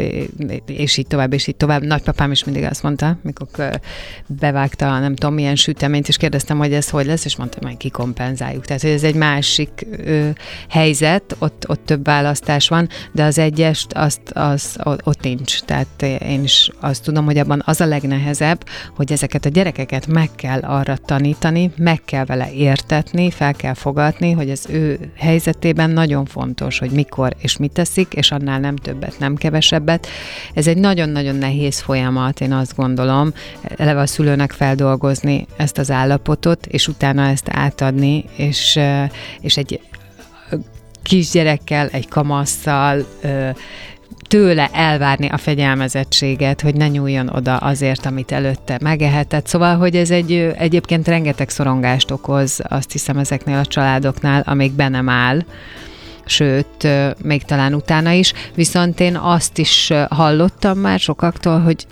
és 0.67 0.97
így 0.97 1.07
tovább, 1.07 1.33
és 1.33 1.47
így 1.47 1.57
tovább. 1.57 1.83
Nagy 1.83 2.00
nagypapám 2.01 2.31
is 2.31 2.45
mindig 2.45 2.65
azt 2.65 2.83
mondta, 2.83 3.17
mikor 3.23 3.81
bevágta 4.27 4.99
nem 4.99 5.15
tudom 5.15 5.35
milyen 5.35 5.57
süteményt, 5.57 6.09
és 6.09 6.17
kérdeztem, 6.17 6.59
hogy 6.59 6.73
ez 6.73 6.91
hogy 6.91 7.07
lesz, 7.07 7.25
és 7.25 7.37
mondta, 7.37 7.59
hogy 7.63 7.77
kikompenzáljuk. 7.77 8.65
Tehát, 8.65 8.83
hogy 8.83 8.91
ez 8.91 9.03
egy 9.03 9.15
másik 9.15 9.87
ö, 10.05 10.29
helyzet, 10.69 11.37
ott, 11.39 11.65
ott 11.69 11.85
több 11.85 12.05
választás 12.05 12.69
van, 12.69 12.89
de 13.13 13.25
az 13.25 13.39
egyest, 13.39 13.93
azt, 13.93 14.21
az, 14.33 14.77
ott 15.05 15.23
nincs. 15.23 15.61
Tehát 15.61 16.03
én 16.23 16.43
is 16.43 16.71
azt 16.81 17.03
tudom, 17.03 17.25
hogy 17.25 17.39
abban 17.39 17.63
az 17.65 17.81
a 17.81 17.87
legnehezebb, 17.87 18.65
hogy 18.97 19.13
ezeket 19.13 19.45
a 19.45 19.49
gyerekeket 19.49 20.07
meg 20.07 20.31
kell 20.37 20.61
arra 20.61 20.97
tanítani, 20.97 21.71
meg 21.77 22.01
kell 22.05 22.25
vele 22.25 22.53
értetni, 22.53 23.31
fel 23.31 23.55
kell 23.55 23.75
fogadni, 23.75 24.31
hogy 24.31 24.51
az 24.51 24.67
ő 24.69 25.13
helyzetében 25.17 25.91
nagyon 25.91 26.25
fontos, 26.25 26.79
hogy 26.79 26.91
mikor 26.91 27.37
és 27.39 27.57
mit 27.57 27.73
teszik, 27.73 28.13
és 28.13 28.31
annál 28.31 28.61
nem 28.61 28.77
többet, 28.77 29.19
nem 29.19 29.35
kevesebbet. 29.35 30.07
Ez 30.55 30.67
egy 30.67 30.77
nagyon-nagyon 30.77 31.35
nehéz 31.35 31.81
folyamat, 31.91 32.41
én 32.41 32.53
azt 32.53 32.77
gondolom, 32.77 33.33
eleve 33.77 34.01
a 34.01 34.07
szülőnek 34.07 34.53
feldolgozni 34.53 35.47
ezt 35.57 35.79
az 35.79 35.91
állapotot, 35.91 36.67
és 36.67 36.89
utána 36.89 37.29
ezt 37.29 37.49
átadni, 37.51 38.25
és, 38.37 38.79
és 39.41 39.57
egy 39.57 39.81
kisgyerekkel, 41.03 41.89
egy 41.89 42.09
kamasszal, 42.09 43.07
tőle 44.29 44.71
elvárni 44.73 45.29
a 45.29 45.37
fegyelmezettséget, 45.37 46.61
hogy 46.61 46.75
ne 46.75 46.89
nyúljon 46.89 47.29
oda 47.29 47.57
azért, 47.57 48.07
amit 48.07 48.33
előtte 48.33 48.79
megehetett. 48.83 49.47
Szóval, 49.47 49.77
hogy 49.77 49.97
ez 49.97 50.11
egy 50.11 50.33
egyébként 50.59 51.09
rengeteg 51.09 51.49
szorongást 51.49 52.11
okoz, 52.11 52.61
azt 52.69 52.93
hiszem 52.93 53.19
ezeknél 53.19 53.59
a 53.59 53.67
családoknál, 53.67 54.43
amíg 54.47 54.73
be 54.73 54.89
nem 54.89 55.09
áll 55.09 55.41
sőt, 56.31 56.89
még 57.23 57.43
talán 57.43 57.75
utána 57.75 58.11
is, 58.11 58.33
viszont 58.55 59.01
én 59.01 59.17
azt 59.17 59.59
is 59.59 59.93
hallottam 60.09 60.79
már 60.79 60.99
sokaktól, 60.99 61.61
hogy 61.61 61.87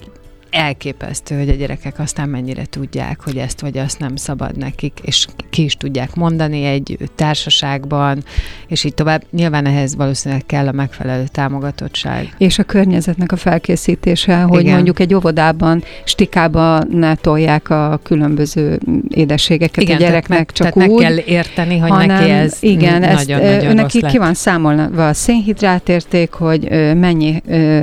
elképesztő, 0.50 1.38
hogy 1.38 1.48
a 1.48 1.54
gyerekek 1.54 1.98
aztán 1.98 2.28
mennyire 2.28 2.64
tudják, 2.70 3.20
hogy 3.24 3.36
ezt 3.36 3.60
vagy 3.60 3.78
azt 3.78 3.98
nem 3.98 4.16
szabad 4.16 4.56
nekik, 4.56 4.98
és 5.02 5.26
ki 5.50 5.64
is 5.64 5.74
tudják 5.74 6.14
mondani 6.14 6.64
egy 6.64 6.98
társaságban, 7.14 8.24
és 8.66 8.84
így 8.84 8.94
tovább. 8.94 9.22
Nyilván 9.30 9.66
ehhez 9.66 9.96
valószínűleg 9.96 10.46
kell 10.46 10.66
a 10.66 10.72
megfelelő 10.72 11.24
támogatottság. 11.32 12.34
És 12.38 12.58
a 12.58 12.62
környezetnek 12.62 13.32
a 13.32 13.36
felkészítése, 13.36 14.40
hogy 14.40 14.60
Igen. 14.60 14.74
mondjuk 14.74 14.98
egy 14.98 15.14
óvodában 15.14 15.82
stikába 16.04 16.82
ne 16.90 17.14
tolják 17.14 17.70
a 17.70 18.00
különböző 18.02 18.80
édességeket 19.08 19.82
Igen, 19.82 19.96
a 19.96 19.98
gyereknek, 19.98 20.52
tehát, 20.52 20.52
csak 20.52 20.72
tehát 20.72 20.88
úgy. 20.88 21.02
meg 21.02 21.08
kell 21.08 21.24
érteni, 21.34 21.78
hogy 21.78 21.90
hanem, 21.90 22.06
neki 22.06 22.30
ez 22.30 22.56
igen, 22.60 23.00
nagyon, 23.00 23.16
ezt, 23.16 23.28
nagyon 23.28 23.74
neki 23.74 24.02
ki 24.02 24.18
van 24.18 24.34
számolva 24.34 25.08
a 25.08 25.14
szénhidrátérték, 25.14 26.32
hogy 26.32 26.68
mennyi 26.96 27.42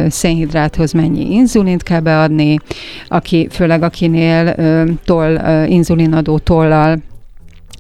szénhidráthoz 0.10 0.92
mennyi 0.92 1.34
inzulint 1.34 1.84
kell 1.84 2.00
beadni, 2.00 2.55
aki, 3.08 3.48
főleg 3.52 3.84
akinél 3.84 4.56
toll, 5.06 5.66
inzulinadó 5.68 6.38
tollal 6.38 6.98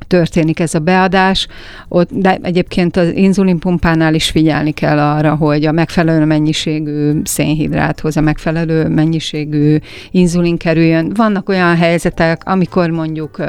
történik 0.07 0.59
ez 0.59 0.73
a 0.73 0.79
beadás, 0.79 1.47
ott, 1.87 2.09
de 2.11 2.39
egyébként 2.41 2.97
az 2.97 3.11
inzulinpumpánál 3.15 4.13
is 4.13 4.29
figyelni 4.29 4.71
kell 4.71 4.99
arra, 4.99 5.35
hogy 5.35 5.65
a 5.65 5.71
megfelelő 5.71 6.25
mennyiségű 6.25 7.21
szénhidráthoz 7.23 8.17
a 8.17 8.21
megfelelő 8.21 8.87
mennyiségű 8.87 9.77
inzulin 10.11 10.57
kerüljön. 10.57 11.11
Vannak 11.15 11.49
olyan 11.49 11.75
helyzetek, 11.75 12.41
amikor 12.45 12.89
mondjuk 12.89 13.43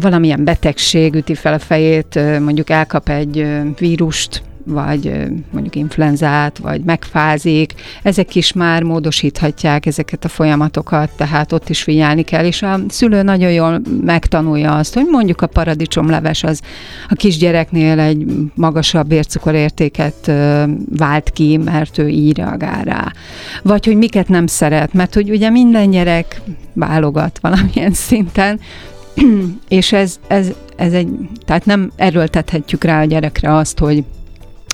valamilyen 0.00 0.44
betegség 0.44 1.14
üti 1.14 1.34
fel 1.34 1.52
a 1.52 1.58
fejét, 1.58 2.20
mondjuk 2.40 2.70
elkap 2.70 3.08
egy 3.08 3.46
vírust, 3.78 4.42
vagy 4.68 5.12
mondjuk 5.50 5.76
influenzát, 5.76 6.58
vagy 6.58 6.80
megfázik, 6.84 7.74
ezek 8.02 8.34
is 8.34 8.52
már 8.52 8.82
módosíthatják 8.82 9.86
ezeket 9.86 10.24
a 10.24 10.28
folyamatokat, 10.28 11.10
tehát 11.16 11.52
ott 11.52 11.68
is 11.68 11.82
figyelni 11.82 12.22
kell, 12.22 12.44
és 12.44 12.62
a 12.62 12.80
szülő 12.88 13.22
nagyon 13.22 13.52
jól 13.52 13.80
megtanulja 14.04 14.76
azt, 14.76 14.94
hogy 14.94 15.06
mondjuk 15.10 15.42
a 15.42 15.46
paradicsomleves 15.46 16.42
az 16.42 16.60
a 17.08 17.14
kisgyereknél 17.14 17.98
egy 17.98 18.26
magasabb 18.54 19.08
vércukorértéket 19.08 20.32
vált 20.96 21.30
ki, 21.30 21.56
mert 21.56 21.98
ő 21.98 22.08
így 22.08 22.36
reagál 22.36 22.84
rá. 22.84 23.12
Vagy 23.62 23.86
hogy 23.86 23.96
miket 23.96 24.28
nem 24.28 24.46
szeret, 24.46 24.92
mert 24.92 25.14
hogy 25.14 25.30
ugye 25.30 25.50
minden 25.50 25.90
gyerek 25.90 26.40
válogat 26.72 27.38
valamilyen 27.40 27.92
szinten, 28.08 28.60
és 29.68 29.92
ez, 29.92 30.18
ez, 30.26 30.52
ez 30.76 30.92
egy, 30.92 31.08
tehát 31.46 31.66
nem 31.66 31.90
erőltethetjük 31.96 32.84
rá 32.84 33.00
a 33.00 33.04
gyerekre 33.04 33.54
azt, 33.54 33.78
hogy 33.78 34.04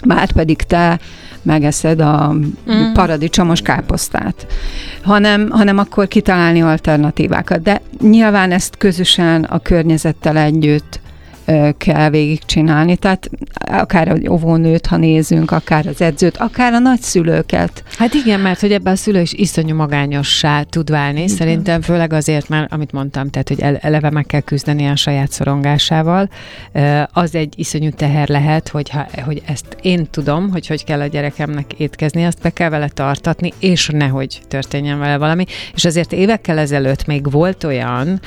már 0.05 0.33
pedig 0.33 0.63
te 0.63 0.99
megeszed 1.43 2.01
a 2.01 2.33
mm. 2.33 2.93
paradicsomos 2.93 3.61
káposztát, 3.61 4.47
hanem, 5.03 5.51
hanem 5.51 5.79
akkor 5.79 6.09
kitalálni 6.09 6.63
alternatívákat. 6.63 7.63
De 7.63 7.81
nyilván 8.01 8.53
ezt 8.53 8.77
közösen 8.77 9.45
a 9.45 9.59
környezettel 9.59 10.37
együtt 10.37 11.01
kell 11.77 12.11
végigcsinálni. 12.11 12.97
Tehát 12.97 13.31
akár 13.55 14.09
az 14.09 14.29
óvónőt, 14.29 14.87
ha 14.87 14.97
nézünk, 14.97 15.51
akár 15.51 15.87
az 15.87 16.01
edzőt, 16.01 16.37
akár 16.37 16.73
a 16.73 16.79
nagyszülőket. 16.79 17.83
Hát 17.99 18.15
igen, 18.15 18.41
mert 18.41 18.61
hogy 18.61 18.73
ebben 18.73 18.93
a 18.93 18.97
szülő 18.97 19.21
is 19.21 19.33
iszonyú 19.33 19.75
magányossá 19.75 20.63
tud 20.63 20.91
válni. 20.91 21.23
Igen. 21.23 21.37
Szerintem 21.37 21.81
főleg 21.81 22.13
azért, 22.13 22.49
mert 22.49 22.73
amit 22.73 22.93
mondtam, 22.93 23.31
tehát 23.31 23.49
hogy 23.49 23.61
eleve 23.81 24.11
meg 24.11 24.27
kell 24.27 24.41
küzdeni 24.41 24.87
a 24.87 24.97
saját 24.97 25.31
szorongásával. 25.31 26.29
Az 27.13 27.35
egy 27.35 27.55
iszonyú 27.57 27.91
teher 27.91 28.29
lehet, 28.29 28.69
hogyha, 28.69 29.07
hogy 29.25 29.43
ezt 29.47 29.77
én 29.83 30.07
tudom, 30.11 30.51
hogy 30.51 30.67
hogy 30.67 30.85
kell 30.85 31.01
a 31.01 31.07
gyerekemnek 31.07 31.73
étkezni, 31.73 32.25
azt 32.25 32.41
be 32.43 32.51
kell 32.51 32.69
vele 32.69 32.89
tartatni, 32.89 33.53
és 33.59 33.89
nehogy 33.93 34.41
történjen 34.49 34.99
vele 34.99 35.17
valami. 35.17 35.45
És 35.75 35.85
azért 35.85 36.13
évekkel 36.13 36.59
ezelőtt 36.59 37.07
még 37.07 37.31
volt 37.31 37.65
olyan, 37.65 38.21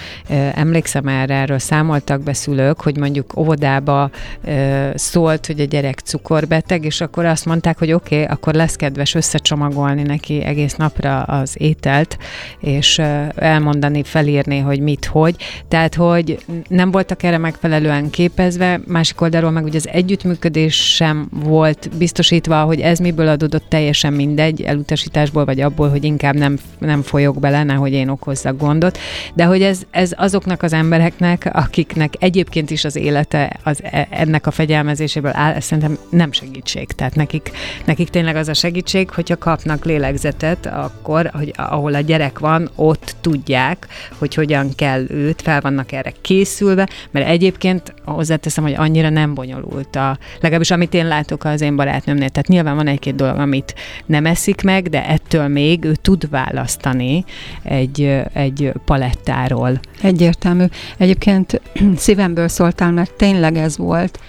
emlékszem 0.54 1.08
erre, 1.08 1.34
erről 1.34 1.60
számoltak 1.60 2.22
be 2.22 2.34
szülők, 2.34 2.82
hogy 2.82 2.98
mondjuk 3.08 3.38
óvodába 3.38 4.10
ö, 4.44 4.90
szólt, 4.96 5.46
hogy 5.46 5.60
a 5.60 5.64
gyerek 5.64 6.00
cukorbeteg, 6.00 6.86
és 6.86 7.02
akkor 7.02 7.26
azt 7.26 7.46
mondták, 7.46 7.78
hogy 7.78 7.92
oké, 7.92 8.16
okay, 8.22 8.34
akkor 8.34 8.54
lesz 8.54 8.76
kedves 8.76 9.16
összecsomagolni 9.16 10.02
neki 10.02 10.44
egész 10.44 10.76
napra 10.76 11.22
az 11.22 11.56
ételt, 11.58 12.18
és 12.60 12.98
ö, 12.98 13.24
elmondani, 13.36 14.04
felírni, 14.04 14.60
hogy 14.60 14.80
mit, 14.80 15.06
hogy. 15.06 15.36
Tehát, 15.68 15.96
hogy 15.96 16.38
nem 16.68 16.92
voltak 16.92 17.24
erre 17.24 17.38
megfelelően 17.38 18.10
képezve, 18.10 18.80
másik 18.88 19.22
oldalról 19.22 19.52
meg 19.52 19.64
ugye 19.64 19.78
az 19.78 19.88
együttműködés 19.92 20.96
sem 20.96 21.30
volt 21.32 21.90
biztosítva, 21.98 22.64
hogy 22.64 22.80
ez 22.80 23.00
miből 23.00 23.28
adódott 23.28 23.70
teljesen 23.70 24.14
mindegy, 24.14 24.62
elutasításból 24.62 25.46
vagy 25.46 25.62
abból, 25.62 25.90
hogy 25.90 26.04
inkább 26.04 26.36
nem, 26.36 26.58
nem 26.80 27.02
folyok 27.02 27.40
bele, 27.40 27.64
nehogy 27.64 27.92
én 27.92 28.10
okozzak 28.10 28.58
gondot, 28.58 28.98
de 29.34 29.46
hogy 29.46 29.62
ez, 29.62 29.82
ez 29.92 30.12
azoknak 30.16 30.64
az 30.64 30.74
embereknek, 30.74 31.50
akiknek 31.54 32.14
egyébként 32.20 32.70
is 32.70 32.86
az 32.86 32.97
élete 32.98 33.60
az, 33.64 33.80
e, 33.84 34.08
ennek 34.10 34.48
a 34.48 34.52
fegyelmezéséből 34.52 35.32
áll, 35.34 35.54
ez 35.54 35.64
szerintem 35.64 35.98
nem 36.10 36.32
segítség. 36.32 36.88
Tehát 36.88 37.16
nekik, 37.16 37.52
nekik 37.86 38.10
tényleg 38.10 38.36
az 38.36 38.48
a 38.48 38.54
segítség, 38.54 39.10
hogyha 39.10 39.38
kapnak 39.38 39.86
lélegzetet, 39.86 40.66
akkor, 40.66 41.32
hogy 41.34 41.54
ahol 41.56 41.94
a 41.94 42.00
gyerek 42.00 42.40
van, 42.40 42.70
ott 42.76 43.16
tudják, 43.22 43.88
hogy 44.18 44.34
hogyan 44.34 44.76
kell 44.76 45.06
őt, 45.10 45.42
fel 45.42 45.62
vannak 45.62 45.92
erre 45.92 46.14
készülve, 46.22 46.88
mert 47.12 47.28
egyébként 47.28 47.94
hozzáteszem, 48.06 48.64
hogy 48.64 48.76
annyira 48.78 49.10
nem 49.10 49.34
bonyolult 49.34 49.96
a, 49.96 50.18
legalábbis 50.40 50.72
amit 50.72 50.94
én 50.94 51.08
látok 51.08 51.44
az 51.44 51.62
én 51.62 51.76
barátnőmnél. 51.76 52.30
Tehát 52.30 52.48
nyilván 52.48 52.76
van 52.76 52.88
egy-két 52.88 53.16
dolog, 53.16 53.38
amit 53.38 53.76
nem 54.06 54.26
eszik 54.26 54.62
meg, 54.62 54.90
de 54.90 55.08
ettől 55.08 55.48
még 55.48 55.84
ő 55.84 55.96
tud 55.96 56.30
választani 56.30 57.26
egy, 57.64 58.22
egy 58.34 58.72
palettáról. 58.86 59.80
Egyértelmű. 60.02 60.66
Egyébként 60.98 61.62
szívemből 61.96 62.48
szóltál, 62.88 62.92
mert 62.92 63.14
tényleg 63.14 63.58
ez 63.58 63.78
volt, 63.78 64.20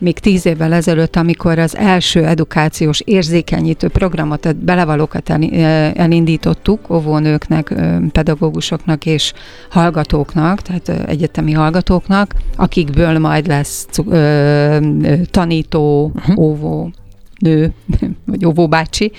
még 0.00 0.18
tíz 0.18 0.46
évvel 0.46 0.72
ezelőtt, 0.72 1.16
amikor 1.16 1.58
az 1.58 1.76
első 1.76 2.24
edukációs 2.24 3.00
érzékenyítő 3.00 3.88
programot, 3.88 4.56
belevalókat 4.56 5.30
elindítottuk 5.94 6.90
óvónőknek, 6.90 7.74
pedagógusoknak 8.12 9.06
és 9.06 9.32
hallgatóknak, 9.70 10.62
tehát 10.62 11.08
egyetemi 11.08 11.52
hallgatóknak, 11.52 12.34
akikből 12.56 13.18
majd 13.18 13.46
lesz 13.46 13.86
tanító, 15.30 16.12
uh-huh. 16.14 16.38
óvó, 16.38 16.90
nő, 17.40 17.72
vagy 18.30 18.44
óvóbácsi, 18.46 19.12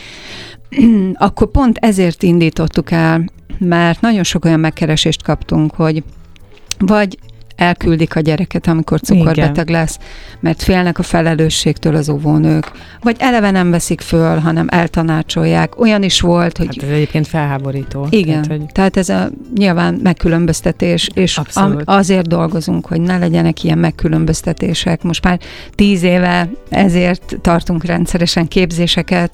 akkor 1.27 1.51
pont 1.51 1.77
ezért 1.77 2.23
indítottuk 2.23 2.91
el, 2.91 3.25
mert 3.57 4.01
nagyon 4.01 4.23
sok 4.23 4.45
olyan 4.45 4.59
megkeresést 4.59 5.23
kaptunk, 5.23 5.73
hogy 5.75 6.03
vagy 6.79 7.17
elküldik 7.59 8.15
a 8.15 8.19
gyereket, 8.19 8.67
amikor 8.67 8.99
cukorbeteg 8.99 9.69
Igen. 9.69 9.81
lesz, 9.81 9.99
mert 10.39 10.63
félnek 10.63 10.99
a 10.99 11.03
felelősségtől 11.03 11.95
az 11.95 12.09
óvónők, 12.09 12.71
vagy 13.01 13.15
eleve 13.19 13.51
nem 13.51 13.71
veszik 13.71 14.01
föl, 14.01 14.37
hanem 14.37 14.67
eltanácsolják. 14.69 15.79
Olyan 15.79 16.03
is 16.03 16.21
volt, 16.21 16.57
hogy... 16.57 16.75
Hát 16.75 16.89
ez 16.89 16.95
egyébként 16.95 17.27
felháborító. 17.27 18.07
Igen, 18.09 18.41
tehát, 18.41 18.61
hogy... 18.61 18.71
tehát 18.71 18.97
ez 18.97 19.09
a 19.09 19.29
nyilván 19.55 19.99
megkülönböztetés, 20.03 21.09
és 21.13 21.37
Abszolút. 21.37 21.81
azért 21.85 22.27
dolgozunk, 22.27 22.85
hogy 22.85 23.01
ne 23.01 23.17
legyenek 23.17 23.63
ilyen 23.63 23.77
megkülönböztetések. 23.77 25.03
Most 25.03 25.23
már 25.23 25.39
tíz 25.75 26.03
éve 26.03 26.49
ezért 26.69 27.37
tartunk 27.41 27.83
rendszeresen 27.83 28.47
képzéseket, 28.47 29.33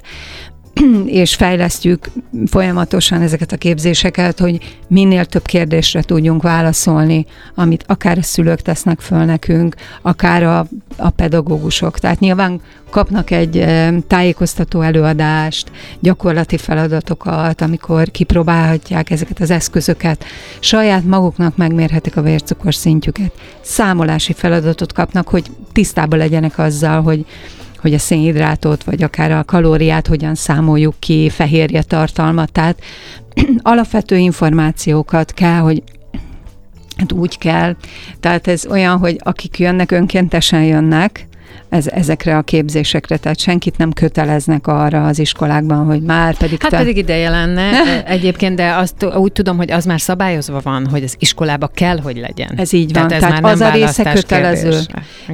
és 1.21 1.35
fejlesztjük 1.35 2.11
folyamatosan 2.45 3.21
ezeket 3.21 3.51
a 3.51 3.57
képzéseket, 3.57 4.39
hogy 4.39 4.77
minél 4.87 5.25
több 5.25 5.45
kérdésre 5.45 6.01
tudjunk 6.01 6.41
válaszolni, 6.41 7.25
amit 7.55 7.83
akár 7.87 8.17
a 8.17 8.21
szülők 8.21 8.61
tesznek 8.61 8.99
föl 8.99 9.25
nekünk, 9.25 9.75
akár 10.01 10.43
a, 10.43 10.67
a 10.97 11.09
pedagógusok. 11.09 11.99
Tehát 11.99 12.19
nyilván 12.19 12.61
kapnak 12.89 13.31
egy 13.31 13.65
tájékoztató 14.07 14.81
előadást, 14.81 15.71
gyakorlati 15.99 16.57
feladatokat, 16.57 17.61
amikor 17.61 18.11
kipróbálhatják 18.11 19.09
ezeket 19.09 19.39
az 19.39 19.49
eszközöket, 19.49 20.23
saját 20.59 21.03
maguknak 21.03 21.57
megmérhetik 21.57 22.17
a 22.17 22.21
vércukor 22.21 22.75
szintjüket, 22.75 23.31
számolási 23.61 24.33
feladatot 24.33 24.93
kapnak, 24.93 25.27
hogy 25.27 25.45
tisztában 25.71 26.19
legyenek 26.19 26.57
azzal, 26.57 27.01
hogy 27.01 27.25
hogy 27.85 27.93
a 27.93 27.99
szénhidrátot, 27.99 28.83
vagy 28.83 29.03
akár 29.03 29.31
a 29.31 29.43
kalóriát 29.43 30.07
hogyan 30.07 30.35
számoljuk 30.35 30.95
ki, 30.99 31.29
fehérje 31.29 31.81
tartalmat, 31.81 32.51
tehát 32.51 32.81
alapvető 33.61 34.17
információkat 34.17 35.33
kell, 35.33 35.59
hogy 35.59 35.83
Hát 36.97 37.11
úgy 37.11 37.37
kell. 37.37 37.75
Tehát 38.19 38.47
ez 38.47 38.65
olyan, 38.65 38.97
hogy 38.97 39.19
akik 39.23 39.59
jönnek, 39.59 39.91
önkéntesen 39.91 40.63
jönnek, 40.63 41.27
ez, 41.69 41.87
ezekre 41.87 42.37
a 42.37 42.41
képzésekre, 42.41 43.17
tehát 43.17 43.39
senkit 43.39 43.77
nem 43.77 43.91
köteleznek 43.91 44.67
arra 44.67 45.05
az 45.05 45.19
iskolákban, 45.19 45.85
hogy 45.85 46.01
már 46.01 46.37
pedig... 46.37 46.61
Hát 46.61 46.71
te... 46.71 46.77
pedig 46.77 46.97
ideje 46.97 47.29
lenne 47.29 48.03
egyébként, 48.05 48.55
de 48.55 48.73
azt 48.73 49.05
úgy 49.15 49.31
tudom, 49.31 49.57
hogy 49.57 49.71
az 49.71 49.85
már 49.85 50.01
szabályozva 50.01 50.59
van, 50.63 50.87
hogy 50.87 51.03
az 51.03 51.15
iskolába 51.19 51.67
kell, 51.67 51.99
hogy 51.99 52.17
legyen. 52.17 52.51
Ez 52.55 52.73
így 52.73 52.93
van, 52.93 53.07
tehát, 53.07 53.23
ez 53.23 53.29
tehát 53.29 53.53
az 53.53 53.61
a 53.61 53.71
része 53.71 54.11
kötelező. 54.13 54.79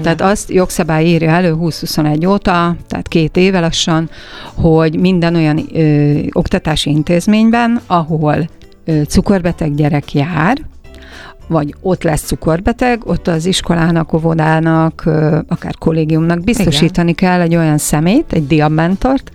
Tehát 0.02 0.22
azt 0.22 0.52
jogszabály 0.52 1.06
írja 1.06 1.30
elő 1.30 1.50
2021 1.50 2.26
óta, 2.26 2.76
tehát 2.88 3.08
két 3.08 3.38
éve 3.38 3.60
lassan, 3.60 4.10
hogy 4.54 5.00
minden 5.00 5.36
olyan 5.36 5.66
ö, 5.74 6.20
oktatási 6.32 6.90
intézményben, 6.90 7.82
ahol 7.88 8.50
cukorbeteg 9.08 9.76
gyerek 9.76 10.14
jár, 10.14 10.58
vagy 11.52 11.76
ott 11.82 12.04
lesz 12.04 12.22
cukorbeteg, 12.22 13.06
ott 13.06 13.28
az 13.28 13.46
iskolának, 13.46 14.14
óvodának, 14.14 15.04
akár 15.48 15.76
kollégiumnak 15.80 16.44
biztosítani 16.44 17.10
Igen. 17.10 17.30
kell 17.30 17.42
egy 17.42 17.56
olyan 17.56 17.78
szemét, 17.78 18.34
egy 18.34 18.48
diabmentort, 18.48 19.32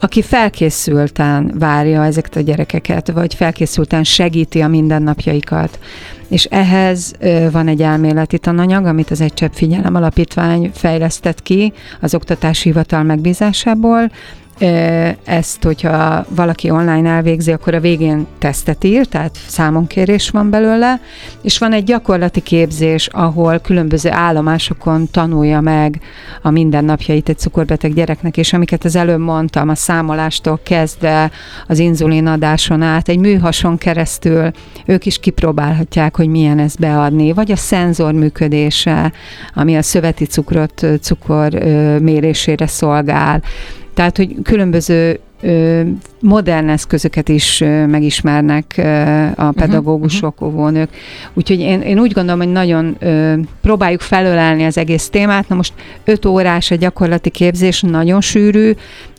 aki 0.00 0.22
felkészülten 0.22 1.52
várja 1.58 2.04
ezeket 2.04 2.36
a 2.36 2.40
gyerekeket, 2.40 3.10
vagy 3.10 3.34
felkészülten 3.34 4.04
segíti 4.04 4.60
a 4.60 4.68
mindennapjaikat. 4.68 5.78
És 6.28 6.44
ehhez 6.44 7.12
van 7.50 7.68
egy 7.68 7.82
elméleti 7.82 8.38
tananyag, 8.38 8.86
amit 8.86 9.10
az 9.10 9.20
Egy 9.20 9.34
Csepp 9.34 9.52
Figyelem 9.52 9.94
Alapítvány 9.94 10.70
fejlesztett 10.74 11.42
ki 11.42 11.72
az 12.00 12.14
Oktatási 12.14 12.68
Hivatal 12.68 13.02
megbízásából, 13.02 14.10
ezt, 15.24 15.62
hogyha 15.62 16.24
valaki 16.28 16.70
online 16.70 17.08
elvégzi, 17.08 17.52
akkor 17.52 17.74
a 17.74 17.80
végén 17.80 18.26
tesztet 18.38 18.84
ír, 18.84 19.06
tehát 19.06 19.38
számonkérés 19.46 20.30
van 20.30 20.50
belőle, 20.50 21.00
és 21.42 21.58
van 21.58 21.72
egy 21.72 21.84
gyakorlati 21.84 22.40
képzés, 22.40 23.06
ahol 23.06 23.58
különböző 23.58 24.10
állomásokon 24.10 25.10
tanulja 25.10 25.60
meg 25.60 26.00
a 26.42 26.50
mindennapjait 26.50 27.28
egy 27.28 27.38
cukorbeteg 27.38 27.94
gyereknek, 27.94 28.36
és 28.36 28.52
amiket 28.52 28.84
az 28.84 28.96
előbb 28.96 29.20
mondtam, 29.20 29.68
a 29.68 29.74
számolástól 29.74 30.60
kezdve 30.62 31.30
az 31.66 31.78
inzulinadáson 31.78 32.82
át, 32.82 33.08
egy 33.08 33.18
műhason 33.18 33.78
keresztül 33.78 34.50
ők 34.86 35.06
is 35.06 35.18
kipróbálhatják, 35.18 36.16
hogy 36.16 36.28
milyen 36.28 36.58
ezt 36.58 36.78
beadni, 36.78 37.32
vagy 37.32 37.50
a 37.50 37.56
szenzor 37.56 38.12
működése, 38.12 39.12
ami 39.54 39.76
a 39.76 39.82
szöveti 39.82 40.24
cukrot, 40.24 40.86
cukor 41.00 41.52
mérésére 42.00 42.66
szolgál, 42.66 43.42
tehát, 43.94 44.16
hogy 44.16 44.36
különböző 44.42 45.20
modern 46.20 46.68
eszközöket 46.68 47.28
is 47.28 47.58
megismernek 47.86 48.74
a 49.36 49.44
mhm, 49.44 49.54
pedagógusok, 49.54 50.40
uh-huh. 50.40 50.58
óvónők. 50.58 50.90
Úgyhogy 51.34 51.60
én, 51.60 51.80
én 51.80 51.98
úgy 51.98 52.12
gondolom, 52.12 52.40
hogy 52.40 52.52
nagyon 52.52 52.98
próbáljuk 53.60 54.00
felölelni 54.00 54.64
az 54.64 54.78
egész 54.78 55.08
témát. 55.08 55.48
Na 55.48 55.54
most 55.54 55.72
öt 56.04 56.24
órás 56.24 56.70
a 56.70 56.74
gyakorlati 56.74 57.30
képzés, 57.30 57.80
nagyon 57.80 58.20
sűrű, 58.20 58.72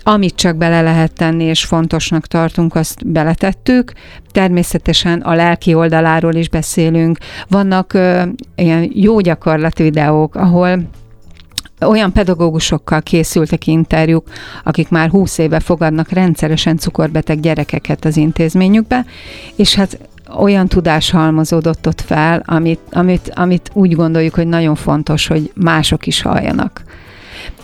amit 0.04 0.36
csak 0.36 0.56
bele 0.56 0.82
lehet 0.82 1.14
tenni, 1.14 1.44
és 1.44 1.64
fontosnak 1.64 2.28
tartunk, 2.28 2.76
azt 2.76 3.08
beletettük. 3.08 3.94
Természetesen 4.32 5.20
a 5.20 5.34
lelki 5.34 5.74
oldaláról 5.74 6.34
is 6.34 6.50
beszélünk. 6.50 7.18
Vannak 7.50 7.94
ö, 7.94 8.22
ilyen 8.56 8.92
jó 8.94 9.20
gyakorlati 9.20 9.84
videók, 9.84 10.36
ahol 10.36 10.80
olyan 11.88 12.12
pedagógusokkal 12.12 13.02
készültek 13.02 13.68
interjúk, 13.68 14.28
akik 14.64 14.90
már 14.90 15.10
húsz 15.10 15.38
éve 15.38 15.60
fogadnak 15.60 16.10
rendszeresen 16.10 16.78
cukorbeteg 16.78 17.40
gyerekeket 17.40 18.06
az 18.06 18.18
intézményükbe, 18.18 19.06
és 19.56 19.76
hát 19.76 19.98
olyan 20.38 20.68
tudás 20.68 21.12
halmozódott 21.12 21.88
ott 21.88 22.02
fel, 22.02 22.44
amit, 22.46 22.80
amit, 22.92 23.32
amit 23.36 23.70
úgy 23.74 23.96
gondoljuk, 23.96 24.34
hogy 24.34 24.48
nagyon 24.48 24.76
fontos, 24.76 25.28
hogy 25.28 25.52
mások 25.56 26.08
is 26.08 26.22
halljanak. 26.22 26.84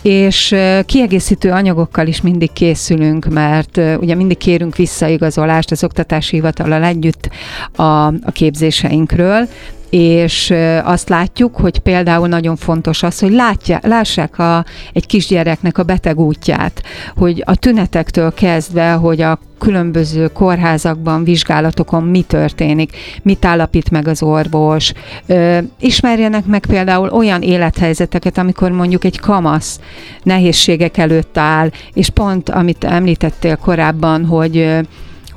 És 0.02 0.56
kiegészítő 0.86 1.50
anyagokkal 1.50 2.06
is 2.06 2.20
mindig 2.20 2.52
készülünk, 2.52 3.26
mert 3.26 3.80
ugye 4.00 4.14
mindig 4.14 4.36
kérünk 4.36 4.76
visszaigazolást 4.76 5.70
az 5.70 5.84
oktatási 5.84 6.36
hivatalal 6.36 6.82
együtt 6.82 7.30
a, 7.72 8.06
a 8.06 8.30
képzéseinkről, 8.32 9.48
és 9.90 10.54
azt 10.84 11.08
látjuk, 11.08 11.56
hogy 11.56 11.78
például 11.78 12.28
nagyon 12.28 12.56
fontos 12.56 13.02
az, 13.02 13.18
hogy 13.18 13.32
látja, 13.32 13.78
lássák 13.82 14.38
a, 14.38 14.64
egy 14.92 15.06
kisgyereknek 15.06 15.78
a 15.78 15.82
beteg 15.82 16.18
útját, 16.18 16.82
hogy 17.16 17.42
a 17.46 17.56
tünetektől 17.56 18.34
kezdve, 18.34 18.92
hogy 18.92 19.20
a 19.20 19.38
különböző 19.58 20.28
kórházakban, 20.28 21.24
vizsgálatokon 21.24 22.02
mi 22.02 22.22
történik, 22.22 22.96
mit 23.22 23.44
állapít 23.44 23.90
meg 23.90 24.08
az 24.08 24.22
orvos. 24.22 24.92
Ö, 25.26 25.58
ismerjenek 25.80 26.44
meg 26.44 26.66
például 26.66 27.08
olyan 27.08 27.42
élethelyzeteket, 27.42 28.38
amikor 28.38 28.70
mondjuk 28.70 29.04
egy 29.04 29.18
kamasz 29.18 29.80
nehézségek 30.22 30.96
előtt 30.96 31.38
áll, 31.38 31.70
és 31.92 32.10
pont, 32.10 32.48
amit 32.50 32.84
említettél 32.84 33.56
korábban, 33.56 34.24
hogy 34.24 34.80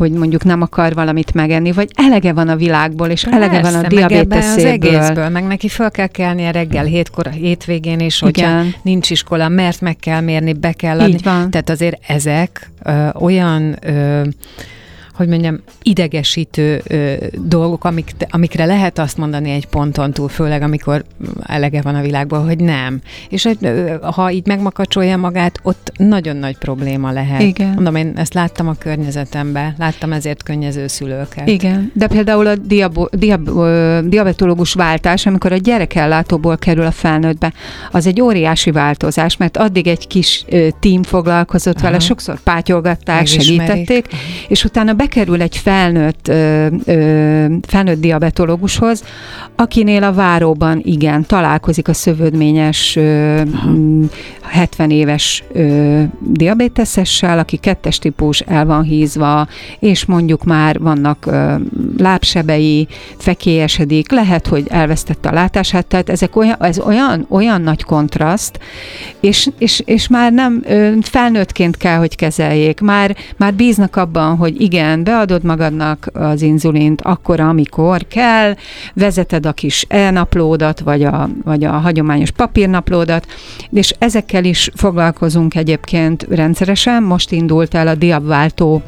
hogy 0.03 0.11
mondjuk 0.11 0.43
nem 0.43 0.61
akar 0.61 0.93
valamit 0.93 1.33
megenni, 1.33 1.71
vagy 1.71 1.89
elege 1.95 2.33
van 2.33 2.49
a 2.49 2.55
világból, 2.55 3.07
és 3.07 3.23
Persze, 3.23 3.37
elege 3.37 3.61
van 3.61 3.83
a 3.83 3.87
diabéteszéből. 3.87 4.65
az 4.65 4.65
egészből, 4.65 5.29
meg 5.29 5.43
neki 5.43 5.67
fel 5.67 5.91
kell 5.91 6.07
kelnie 6.07 6.51
reggel 6.51 6.85
hétkor, 6.85 7.27
a 7.27 7.29
hétvégén 7.29 7.99
is, 7.99 8.19
hogyha 8.19 8.47
Igen. 8.47 8.73
nincs 8.81 9.09
iskola, 9.09 9.47
mert 9.47 9.81
meg 9.81 9.95
kell 9.95 10.21
mérni, 10.21 10.53
be 10.53 10.71
kell 10.71 10.99
adni. 10.99 11.13
Így 11.13 11.23
van. 11.23 11.49
Tehát 11.49 11.69
azért 11.69 11.99
ezek 12.07 12.69
ö, 12.83 13.07
olyan 13.13 13.77
ö, 13.81 14.21
hogy 15.13 15.27
mondjam, 15.27 15.59
idegesítő 15.81 16.81
ö, 16.87 17.13
dolgok, 17.33 17.83
amik, 17.83 18.11
amikre 18.29 18.65
lehet 18.65 18.99
azt 18.99 19.17
mondani 19.17 19.51
egy 19.51 19.67
ponton 19.67 20.11
túl, 20.11 20.29
főleg 20.29 20.61
amikor 20.61 21.03
elege 21.43 21.81
van 21.81 21.95
a 21.95 22.01
világban, 22.01 22.45
hogy 22.45 22.59
nem. 22.59 23.01
És 23.29 23.49
ö, 23.61 23.93
ha 24.01 24.31
így 24.31 24.45
megmakacsolja 24.45 25.17
magát, 25.17 25.59
ott 25.63 25.91
nagyon 25.97 26.35
nagy 26.35 26.57
probléma 26.57 27.11
lehet. 27.11 27.41
Igen. 27.41 27.73
Mondom, 27.73 27.95
én 27.95 28.13
ezt 28.15 28.33
láttam 28.33 28.67
a 28.67 28.73
környezetemben, 28.73 29.75
láttam 29.77 30.11
ezért 30.11 30.43
könnyező 30.43 30.87
szülőket. 30.87 31.47
Igen, 31.47 31.91
de 31.93 32.07
például 32.07 32.47
a 32.47 32.55
diabo, 32.55 33.05
diab, 33.11 33.49
diabetológus 34.09 34.73
váltás, 34.73 35.25
amikor 35.25 35.51
a 35.51 35.57
gyerekellátóból 35.57 36.57
kerül 36.57 36.85
a 36.85 36.91
felnőttbe, 36.91 37.53
az 37.91 38.07
egy 38.07 38.21
óriási 38.21 38.71
változás, 38.71 39.37
mert 39.37 39.57
addig 39.57 39.87
egy 39.87 40.07
kis 40.07 40.43
ö, 40.49 40.67
tím 40.79 41.03
foglalkozott 41.03 41.75
Aha. 41.75 41.85
vele, 41.85 41.99
sokszor 41.99 42.39
pátyolgatták, 42.39 43.15
Megismerik. 43.15 43.45
segítették, 43.45 44.07
és 44.47 44.63
utána 44.63 44.93
bekerül 44.93 45.41
egy 45.41 45.57
felnőtt, 45.57 46.27
ö, 46.27 46.67
ö, 46.85 47.45
felnőtt 47.67 47.99
diabetológushoz, 47.99 49.03
akinél 49.55 50.03
a 50.03 50.13
váróban 50.13 50.81
igen, 50.83 51.25
találkozik 51.25 51.87
a 51.87 51.93
szövődményes 51.93 52.95
ö, 52.95 53.41
70 54.53 54.89
éves 54.89 55.43
ö, 55.51 56.01
diabéteszessel, 56.19 57.39
aki 57.39 57.57
kettes 57.57 57.99
típus, 57.99 58.39
el 58.39 58.65
van 58.65 58.83
hízva, 58.83 59.47
és 59.79 60.05
mondjuk 60.05 60.43
már 60.43 60.79
vannak 60.79 61.25
ö, 61.25 61.55
lábsebei, 61.97 62.87
fekélyesedik, 63.17 64.11
lehet, 64.11 64.47
hogy 64.47 64.65
elvesztette 64.69 65.29
a 65.29 65.33
látását, 65.33 65.85
tehát 65.85 66.09
ezek 66.09 66.35
olyan, 66.35 66.55
ez 66.59 66.79
olyan, 66.79 67.25
olyan 67.29 67.61
nagy 67.61 67.83
kontraszt, 67.83 68.59
és, 69.19 69.49
és, 69.57 69.81
és 69.85 70.07
már 70.07 70.31
nem 70.31 70.61
ö, 70.65 70.91
felnőttként 71.01 71.77
kell, 71.77 71.97
hogy 71.97 72.15
kezeljék, 72.15 72.79
már, 72.79 73.15
már 73.37 73.53
bíznak 73.53 73.95
abban, 73.95 74.37
hogy 74.37 74.61
igen, 74.61 75.03
beadod 75.03 75.43
magadnak 75.43 76.09
az 76.13 76.41
inzulint 76.41 77.01
akkor, 77.01 77.39
amikor 77.39 78.07
kell, 78.07 78.55
vezeted 78.93 79.45
a 79.45 79.51
kis 79.51 79.85
e-naplódat, 79.89 80.79
vagy 80.79 81.03
a, 81.03 81.29
vagy 81.43 81.63
a 81.63 81.71
hagyományos 81.71 82.31
papírnaplódat, 82.31 83.27
és 83.71 83.93
ezekkel 83.99 84.42
is 84.45 84.69
foglalkozunk 84.75 85.55
egyébként 85.55 86.25
rendszeresen. 86.29 87.03
Most 87.03 87.31
indult 87.31 87.73
el 87.73 87.87
a 87.87 87.95
diabváltó 87.95 88.81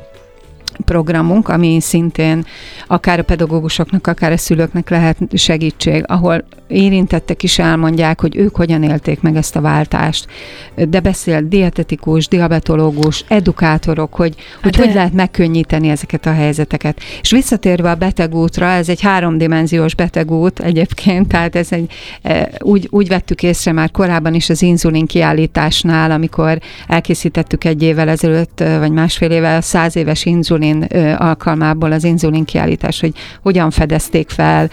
programunk, 0.86 1.50
ami 1.50 1.80
szintén 1.82 2.46
akár 2.88 3.20
a 3.20 3.24
pedagógusoknak, 3.24 4.08
akár 4.08 4.32
a 4.32 4.38
szülőknek 4.38 4.89
lehet 4.89 5.18
segítség, 5.34 6.04
ahol 6.08 6.44
érintettek 6.67 7.43
is 7.43 7.60
elmondják, 7.60 8.21
hogy 8.21 8.36
ők 8.36 8.56
hogyan 8.56 8.84
élték 8.84 9.21
meg 9.21 9.36
ezt 9.36 9.56
a 9.56 9.62
váltást. 9.62 10.28
De 10.75 10.99
beszél 10.99 11.41
dietetikus, 11.41 12.28
diabetológus, 12.28 13.23
edukátorok, 13.28 14.13
hogy 14.13 14.36
hogy, 14.62 14.75
hogy 14.75 14.93
lehet 14.93 15.13
megkönnyíteni 15.13 15.89
ezeket 15.89 16.25
a 16.25 16.34
helyzeteket. 16.34 16.99
És 17.21 17.32
visszatérve 17.32 17.89
a 17.89 17.95
betegútra, 17.95 18.65
ez 18.65 18.89
egy 18.89 19.01
háromdimenziós 19.01 19.95
betegút 19.95 20.60
egyébként, 20.60 21.28
tehát 21.28 21.56
ez 21.56 21.71
egy, 21.71 21.91
e, 22.21 22.49
úgy, 22.60 22.88
úgy 22.91 23.08
vettük 23.08 23.43
észre 23.43 23.71
már 23.71 23.91
korábban 23.91 24.34
is 24.34 24.49
az 24.49 24.62
inzulin 24.62 25.06
kiállításnál, 25.06 26.12
amikor 26.12 26.60
elkészítettük 26.88 27.63
egy 27.63 27.84
évvel 27.84 28.10
ezelőtt, 28.10 28.63
vagy 28.80 28.91
másfél 28.91 29.32
évvel 29.32 29.62
száz 29.62 29.95
éves 29.95 30.25
inzulin 30.25 30.82
alkalmából 31.17 31.91
az 31.91 32.04
inzulin 32.04 32.45
kiállítás, 32.45 32.99
hogy 32.99 33.13
hogyan 33.41 33.71
fedezték 33.71 34.30
fel 34.30 34.69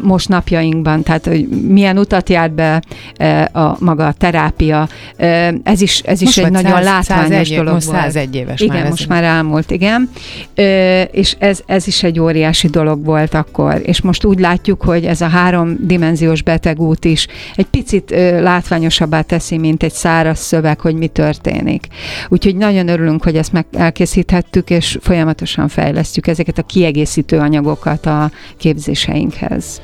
most 0.00 0.28
napjainkban, 0.28 1.02
tehát 1.02 1.25
hogy 1.26 1.48
milyen 1.48 1.98
utat 1.98 2.28
járt 2.28 2.54
be 2.54 2.82
e, 3.16 3.50
a 3.52 3.76
maga 3.80 4.06
a 4.06 4.12
terápia. 4.12 4.88
E, 5.16 5.54
ez 5.62 5.80
is, 5.80 5.98
ez 5.98 6.22
is 6.22 6.38
egy 6.38 6.50
nagyon 6.50 6.72
100, 6.72 6.84
látványos 6.84 7.48
101, 7.48 7.56
dolog 7.56 7.72
most 7.72 7.86
101 7.86 8.34
éves 8.34 8.60
igen, 8.60 8.76
már. 8.76 8.88
most 8.88 9.08
már 9.08 9.24
elmúlt, 9.24 9.70
igen. 9.70 10.10
E, 10.54 11.02
és 11.02 11.36
ez, 11.38 11.60
ez 11.66 11.86
is 11.86 12.02
egy 12.02 12.20
óriási 12.20 12.68
dolog 12.68 13.04
volt 13.04 13.34
akkor. 13.34 13.80
És 13.84 14.00
most 14.00 14.24
úgy 14.24 14.38
látjuk, 14.38 14.82
hogy 14.82 15.04
ez 15.04 15.20
a 15.20 15.28
háromdimenziós 15.28 16.42
betegút 16.42 17.04
is 17.04 17.26
egy 17.56 17.66
picit 17.66 18.10
látványosabbá 18.40 19.20
teszi, 19.20 19.58
mint 19.58 19.82
egy 19.82 19.92
száraz 19.92 20.38
szöveg, 20.38 20.80
hogy 20.80 20.94
mi 20.94 21.06
történik. 21.06 21.86
Úgyhogy 22.28 22.56
nagyon 22.56 22.88
örülünk, 22.88 23.22
hogy 23.22 23.36
ezt 23.36 23.52
meg 23.52 23.66
elkészíthettük, 23.72 24.70
és 24.70 24.98
folyamatosan 25.00 25.68
fejlesztjük 25.68 26.26
ezeket 26.26 26.58
a 26.58 26.62
kiegészítő 26.62 27.38
anyagokat 27.38 28.06
a 28.06 28.30
képzéseinkhez. 28.56 29.80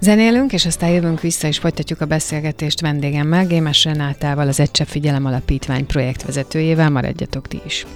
Zenélünk, 0.00 0.52
és 0.52 0.66
aztán 0.66 0.81
jövünk 0.86 1.20
vissza, 1.20 1.46
és 1.46 1.58
folytatjuk 1.58 2.00
a 2.00 2.06
beszélgetést 2.06 2.80
vendégemmel, 2.80 3.46
Gémes 3.46 3.84
Renátával, 3.84 4.48
az 4.48 4.60
Egysebb 4.60 4.86
Figyelem 4.86 5.24
Alapítvány 5.24 5.86
projektvezetőjével. 5.86 6.90
Maradjatok 6.90 7.48
ti 7.48 7.60
is! 7.66 7.86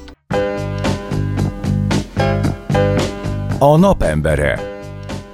A 3.58 3.76
napembere. 3.76 4.60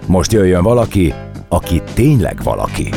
Most 0.07 0.33
jöjjön 0.33 0.63
valaki, 0.63 1.15
aki 1.49 1.83
tényleg 1.95 2.43
valaki. 2.43 2.91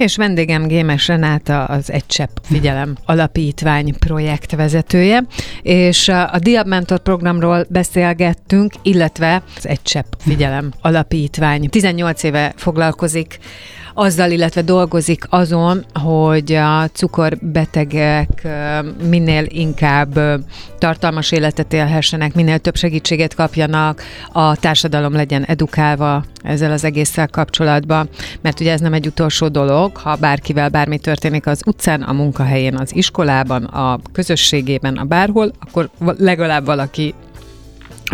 És 0.00 0.16
vendégem 0.16 0.66
Gémes 0.66 1.06
Renáta, 1.06 1.64
az 1.64 1.90
Egy 1.90 2.06
Csepp 2.06 2.36
Figyelem 2.42 2.96
Alapítvány 3.04 3.98
projektvezetője, 3.98 5.24
és 5.62 6.08
a 6.08 6.38
Diab 6.38 6.66
Mentor 6.66 6.98
programról 6.98 7.66
beszélgettünk, 7.68 8.72
illetve 8.82 9.42
az 9.56 9.66
Egy 9.68 9.82
Csepp 9.82 10.12
Figyelem 10.18 10.72
Alapítvány. 10.80 11.68
18 11.68 12.22
éve 12.22 12.52
foglalkozik 12.56 13.38
azzal, 13.94 14.30
illetve 14.30 14.62
dolgozik 14.62 15.24
azon, 15.28 15.84
hogy 15.92 16.52
a 16.52 16.88
cukorbetegek 16.92 18.46
minél 19.08 19.44
inkább 19.48 20.18
tartalmas 20.78 21.32
életet 21.32 21.72
élhessenek, 21.72 22.34
minél 22.34 22.58
több 22.58 22.76
segítséget 22.76 23.34
kapjanak, 23.34 24.02
a 24.32 24.56
társadalom 24.56 25.12
legyen 25.12 25.44
edukálva 25.44 26.24
ezzel 26.42 26.72
az 26.72 26.84
egésszel 26.84 27.28
kapcsolatban, 27.28 28.08
mert 28.40 28.60
ugye 28.60 28.72
ez 28.72 28.80
nem 28.80 28.92
egy 28.92 29.06
utolsó 29.06 29.48
dolog, 29.48 29.89
ha 29.96 30.16
bárkivel 30.16 30.68
bármi 30.68 30.98
történik 30.98 31.46
az 31.46 31.62
utcán, 31.66 32.02
a 32.02 32.12
munkahelyén, 32.12 32.76
az 32.76 32.94
iskolában, 32.94 33.64
a 33.64 33.98
közösségében, 34.12 34.96
a 34.96 35.04
bárhol, 35.04 35.52
akkor 35.58 35.90
legalább 36.18 36.64
valaki 36.64 37.14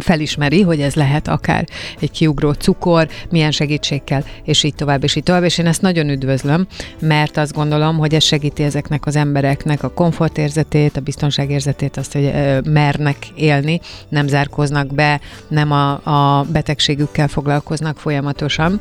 felismeri, 0.03 0.63
hogy 0.63 0.81
ez 0.81 0.95
lehet 0.95 1.29
akár 1.29 1.67
egy 2.01 2.11
kiugró 2.11 2.53
cukor, 2.53 3.09
milyen 3.31 3.51
segítségkel, 3.51 4.25
és 4.45 4.63
így 4.63 4.75
tovább, 4.75 5.03
és 5.03 5.17
így 5.17 5.23
tovább. 5.23 5.43
És 5.43 5.59
én 5.59 5.67
ezt 5.67 5.83
nagyon 5.83 6.09
üdvözlöm, 6.09 6.67
mert 7.01 7.37
azt 7.37 7.53
gondolom, 7.53 7.99
hogy 7.99 8.15
ez 8.15 8.25
segíti 8.25 8.63
ezeknek 8.63 9.07
az 9.07 9.17
embereknek 9.17 9.83
a 9.83 9.91
komfortérzetét, 9.91 10.97
a 10.97 11.01
biztonságérzetét, 11.01 11.97
azt, 11.97 12.13
hogy 12.13 12.33
mernek 12.65 13.17
élni, 13.35 13.81
nem 14.09 14.27
zárkoznak 14.27 14.95
be, 14.95 15.21
nem 15.49 15.73
a, 15.73 15.91
a 15.93 16.47
betegségükkel 16.53 17.29
foglalkoznak 17.29 17.99
folyamatosan. 17.99 18.81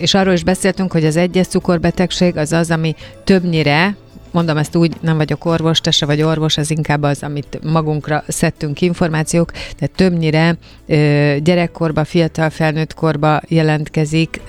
És 0.00 0.14
arról 0.14 0.34
is 0.34 0.44
beszéltünk, 0.44 0.92
hogy 0.92 1.04
az 1.04 1.16
egyes 1.16 1.46
cukorbetegség 1.46 2.36
az 2.36 2.52
az, 2.52 2.70
ami 2.70 2.94
többnyire 3.24 3.96
mondom 4.34 4.56
ezt 4.56 4.76
úgy, 4.76 4.96
nem 5.00 5.16
vagyok 5.16 5.44
orvos, 5.44 5.80
te 5.80 5.90
se 5.90 6.06
vagy 6.06 6.22
orvos, 6.22 6.56
ez 6.56 6.70
inkább 6.70 7.02
az, 7.02 7.22
amit 7.22 7.58
magunkra 7.62 8.24
szedtünk 8.28 8.80
információk, 8.80 9.50
tehát 9.50 9.90
többnyire 9.94 10.56
gyerekkorba, 11.42 12.04
fiatal 12.04 12.50
felnőtt 12.50 12.94
korba 12.94 13.40
jelentkezik 13.48 14.40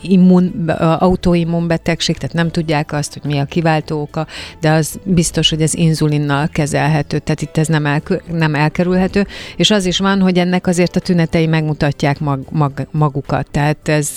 immun, 0.00 0.68
autoimmun 0.98 1.66
betegség, 1.66 2.16
tehát 2.16 2.34
nem 2.34 2.50
tudják 2.50 2.92
azt, 2.92 3.12
hogy 3.12 3.30
mi 3.30 3.38
a 3.38 3.44
kiváltó 3.44 4.00
oka, 4.00 4.26
de 4.60 4.70
az 4.70 4.98
biztos, 5.04 5.50
hogy 5.50 5.62
ez 5.62 5.74
inzulinnal 5.74 6.48
kezelhető, 6.52 7.18
tehát 7.18 7.42
itt 7.42 7.56
ez 7.56 7.66
nem, 7.66 7.86
el, 7.86 8.02
nem 8.32 8.54
elkerülhető, 8.54 9.26
és 9.56 9.70
az 9.70 9.84
is 9.84 9.98
van, 9.98 10.20
hogy 10.20 10.38
ennek 10.38 10.66
azért 10.66 10.96
a 10.96 11.00
tünetei 11.00 11.46
megmutatják 11.46 12.20
mag, 12.20 12.40
mag, 12.50 12.86
magukat, 12.90 13.46
tehát 13.50 13.88
ez, 13.88 14.10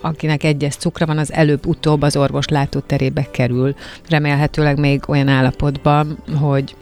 akinek 0.00 0.44
egyes 0.44 0.74
cukra 0.74 1.06
van, 1.06 1.18
az 1.18 1.32
előbb-utóbb 1.32 2.02
az 2.02 2.16
orvos 2.16 2.48
látóterébe 2.48 3.26
kerül, 3.30 3.74
remélhetőleg 4.08 4.78
még 4.78 5.02
olyan 5.06 5.28
állapotban, 5.28 6.18
hogy 6.40 6.74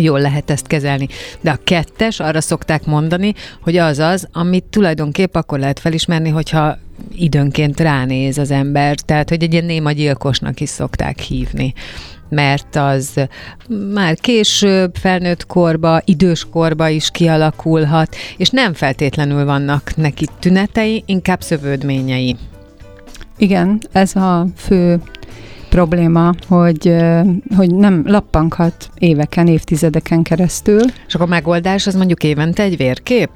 jól 0.00 0.20
lehet 0.20 0.50
ezt 0.50 0.66
kezelni. 0.66 1.08
De 1.40 1.50
a 1.50 1.58
kettes, 1.64 2.20
arra 2.20 2.40
szokták 2.40 2.84
mondani, 2.84 3.34
hogy 3.60 3.76
az 3.76 3.98
az, 3.98 4.28
amit 4.32 4.64
tulajdonképp 4.64 5.34
akkor 5.34 5.58
lehet 5.58 5.78
felismerni, 5.78 6.28
hogyha 6.28 6.78
időnként 7.14 7.80
ránéz 7.80 8.38
az 8.38 8.50
ember, 8.50 8.96
tehát 8.96 9.28
hogy 9.28 9.42
egy 9.42 9.52
ilyen 9.52 9.64
néma 9.64 9.92
gyilkosnak 9.92 10.60
is 10.60 10.68
szokták 10.68 11.18
hívni 11.18 11.74
mert 12.28 12.76
az 12.76 13.28
már 13.92 14.16
később, 14.20 14.94
felnőtt 14.94 15.46
korba, 15.46 16.00
idős 16.04 16.46
korba 16.50 16.88
is 16.88 17.10
kialakulhat, 17.10 18.16
és 18.36 18.50
nem 18.50 18.74
feltétlenül 18.74 19.44
vannak 19.44 19.96
neki 19.96 20.26
tünetei, 20.38 21.02
inkább 21.06 21.40
szövődményei. 21.40 22.36
Igen, 23.38 23.80
ez 23.92 24.16
a 24.16 24.46
fő 24.56 25.00
probléma, 25.68 26.34
hogy, 26.48 26.94
hogy 27.56 27.74
nem 27.74 28.02
lappankhat 28.06 28.90
éveken, 28.98 29.46
évtizedeken 29.46 30.22
keresztül. 30.22 30.80
És 31.06 31.14
akkor 31.14 31.26
a 31.26 31.30
megoldás 31.30 31.86
az 31.86 31.94
mondjuk 31.94 32.22
évente 32.22 32.62
egy 32.62 32.76
vérkép? 32.76 33.30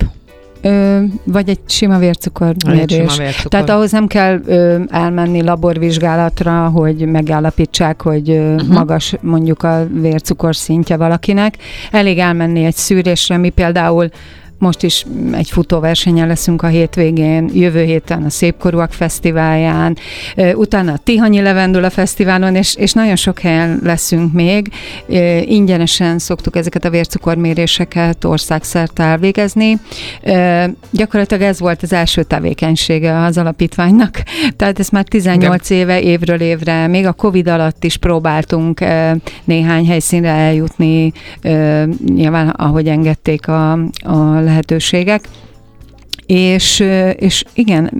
Ö, 0.63 1.03
vagy 1.25 1.49
egy 1.49 1.61
sima 1.67 1.99
vércukormérés. 1.99 3.17
Vércukor. 3.17 3.51
Tehát 3.51 3.69
ahhoz 3.69 3.93
nem 3.93 4.07
kell 4.07 4.41
ö, 4.47 4.83
elmenni 4.89 5.43
laborvizsgálatra, 5.43 6.69
hogy 6.69 6.97
megállapítsák, 6.97 8.03
hogy 8.03 8.31
ö, 8.31 8.55
uh-huh. 8.55 8.69
magas 8.69 9.15
mondjuk 9.21 9.63
a 9.63 9.87
vércukor 9.93 10.57
szintje 10.57 10.97
valakinek. 10.97 11.57
Elég 11.91 12.19
elmenni 12.19 12.65
egy 12.65 12.75
szűrésre, 12.75 13.37
mi 13.37 13.49
például 13.49 14.09
most 14.61 14.83
is 14.83 15.07
egy 15.33 15.51
futóversenyen 15.51 16.27
leszünk 16.27 16.63
a 16.63 16.67
hétvégén, 16.67 17.51
jövő 17.53 17.83
héten 17.83 18.23
a 18.23 18.31
Szépkorúak 18.31 18.93
Fesztiválján, 18.93 19.97
utána 20.55 20.93
a 20.93 20.99
Tihanyi 21.05 21.41
Levendula 21.41 21.91
Fesztiválon, 21.91 22.55
és, 22.55 22.75
és 22.75 22.93
nagyon 22.93 23.17
sok 23.17 23.39
helyen 23.39 23.81
leszünk 23.83 24.33
még. 24.33 24.73
Ingyenesen 25.45 26.19
szoktuk 26.19 26.57
ezeket 26.57 26.85
a 26.85 26.91
vércukorméréseket 26.91 28.25
országszerte 28.25 29.03
elvégezni. 29.03 29.79
Gyakorlatilag 30.91 31.43
ez 31.43 31.61
volt 31.61 31.83
az 31.83 31.93
első 31.93 32.23
tevékenysége 32.23 33.23
az 33.23 33.39
alapítványnak, 33.39 34.23
tehát 34.57 34.79
ez 34.79 34.89
már 34.89 35.05
18 35.05 35.71
Igen. 35.71 35.83
éve, 35.83 36.01
évről 36.01 36.41
évre, 36.41 36.87
még 36.87 37.07
a 37.07 37.13
Covid 37.13 37.49
alatt 37.49 37.85
is 37.85 37.97
próbáltunk 37.97 38.81
néhány 39.45 39.87
helyszínre 39.87 40.31
eljutni, 40.31 41.13
nyilván 42.07 42.49
ahogy 42.49 42.89
engedték 42.89 43.49
a, 43.49 43.73
a 44.03 44.49
lehetőségek. 44.51 45.29
És, 46.27 46.81
és 47.17 47.45
igen, 47.55 47.91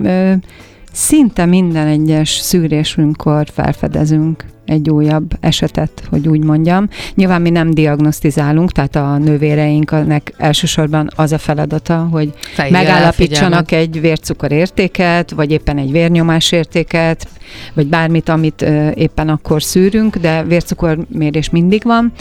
szinte 0.91 1.45
minden 1.45 1.87
egyes 1.87 2.29
szűrésünkkor 2.29 3.47
felfedezünk 3.53 4.45
egy 4.71 4.89
újabb 4.89 5.37
esetet, 5.39 6.03
hogy 6.09 6.27
úgy 6.27 6.43
mondjam. 6.43 6.87
Nyilván 7.15 7.41
mi 7.41 7.49
nem 7.49 7.73
diagnosztizálunk, 7.73 8.71
tehát 8.71 8.95
a 8.95 9.17
nővéreinknek 9.17 10.33
elsősorban 10.37 11.09
az 11.15 11.31
a 11.31 11.37
feladata, 11.37 12.07
hogy 12.11 12.33
Fejjel 12.53 12.81
megállapítsanak 12.81 13.71
egy 13.71 14.01
vércukorértéket, 14.01 15.31
vagy 15.31 15.51
éppen 15.51 15.77
egy 15.77 15.91
vérnyomásértéket, 15.91 17.27
vagy 17.73 17.87
bármit, 17.87 18.29
amit 18.29 18.61
éppen 18.93 19.29
akkor 19.29 19.63
szűrünk, 19.63 20.15
de 20.17 20.43
vércukormérés 20.43 21.49
mindig 21.49 21.83
van, 21.83 22.11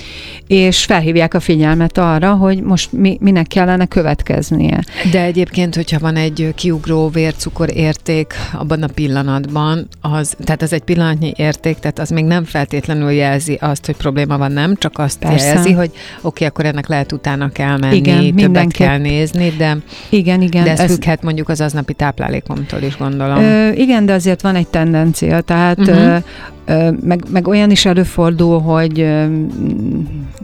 és 0.47 0.85
felhívják 0.85 1.35
a 1.35 1.41
figyelmet 1.41 1.99
arra, 1.99 2.33
hogy 2.33 2.63
most 2.63 2.93
mi, 2.93 3.19
minek 3.21 3.47
kellene 3.47 3.87
következnie. 3.87 4.85
De 5.11 5.23
egyébként, 5.23 5.75
hogyha 5.75 5.99
van 5.99 6.17
egy 6.17 6.53
kiugró 6.55 7.09
vércukor 7.09 7.77
érték 7.77 8.35
abban 8.53 8.83
a 8.83 8.87
pillanatban, 8.87 9.89
az, 10.01 10.37
tehát 10.45 10.63
ez 10.63 10.73
egy 10.73 10.83
pillanatnyi 10.83 11.33
érték, 11.37 11.79
tehát 11.79 11.99
az 11.99 12.11
még 12.11 12.25
nem 12.25 12.40
feltétlenül 12.45 13.11
jelzi 13.11 13.59
azt, 13.61 13.87
hogy 13.87 13.97
probléma 13.97 14.39
van, 14.39 14.53
nem, 14.53 14.77
csak 14.77 14.99
azt 14.99 15.19
Persze. 15.19 15.47
jelzi, 15.47 15.73
hogy 15.73 15.91
oké, 15.91 15.99
okay, 16.23 16.47
akkor 16.47 16.65
ennek 16.65 16.89
lehet 16.89 17.13
utána 17.13 17.49
kell 17.49 17.79
menni, 17.79 17.97
igen, 17.97 18.35
többet 18.35 18.73
kell 18.73 18.99
nézni, 18.99 19.55
de, 19.59 19.77
igen, 20.09 20.43
igen, 20.43 20.65
de 20.65 20.71
ez, 20.71 20.79
ez 20.79 20.91
függhet 20.91 21.23
mondjuk 21.23 21.49
az 21.49 21.61
aznapi 21.61 21.93
táplálékomtól 21.93 22.83
is, 22.83 22.97
gondolom. 22.97 23.39
Ö, 23.39 23.71
igen, 23.73 24.07
de 24.07 24.13
azért 24.13 24.43
van 24.43 24.55
egy 24.55 24.69
tendencia, 24.69 25.41
tehát 25.41 25.79
uh-huh 25.79 26.23
meg, 27.03 27.25
meg 27.33 27.49
olyan 27.49 27.71
is 27.71 27.85
előfordul, 27.85 28.61
hogy 28.61 29.07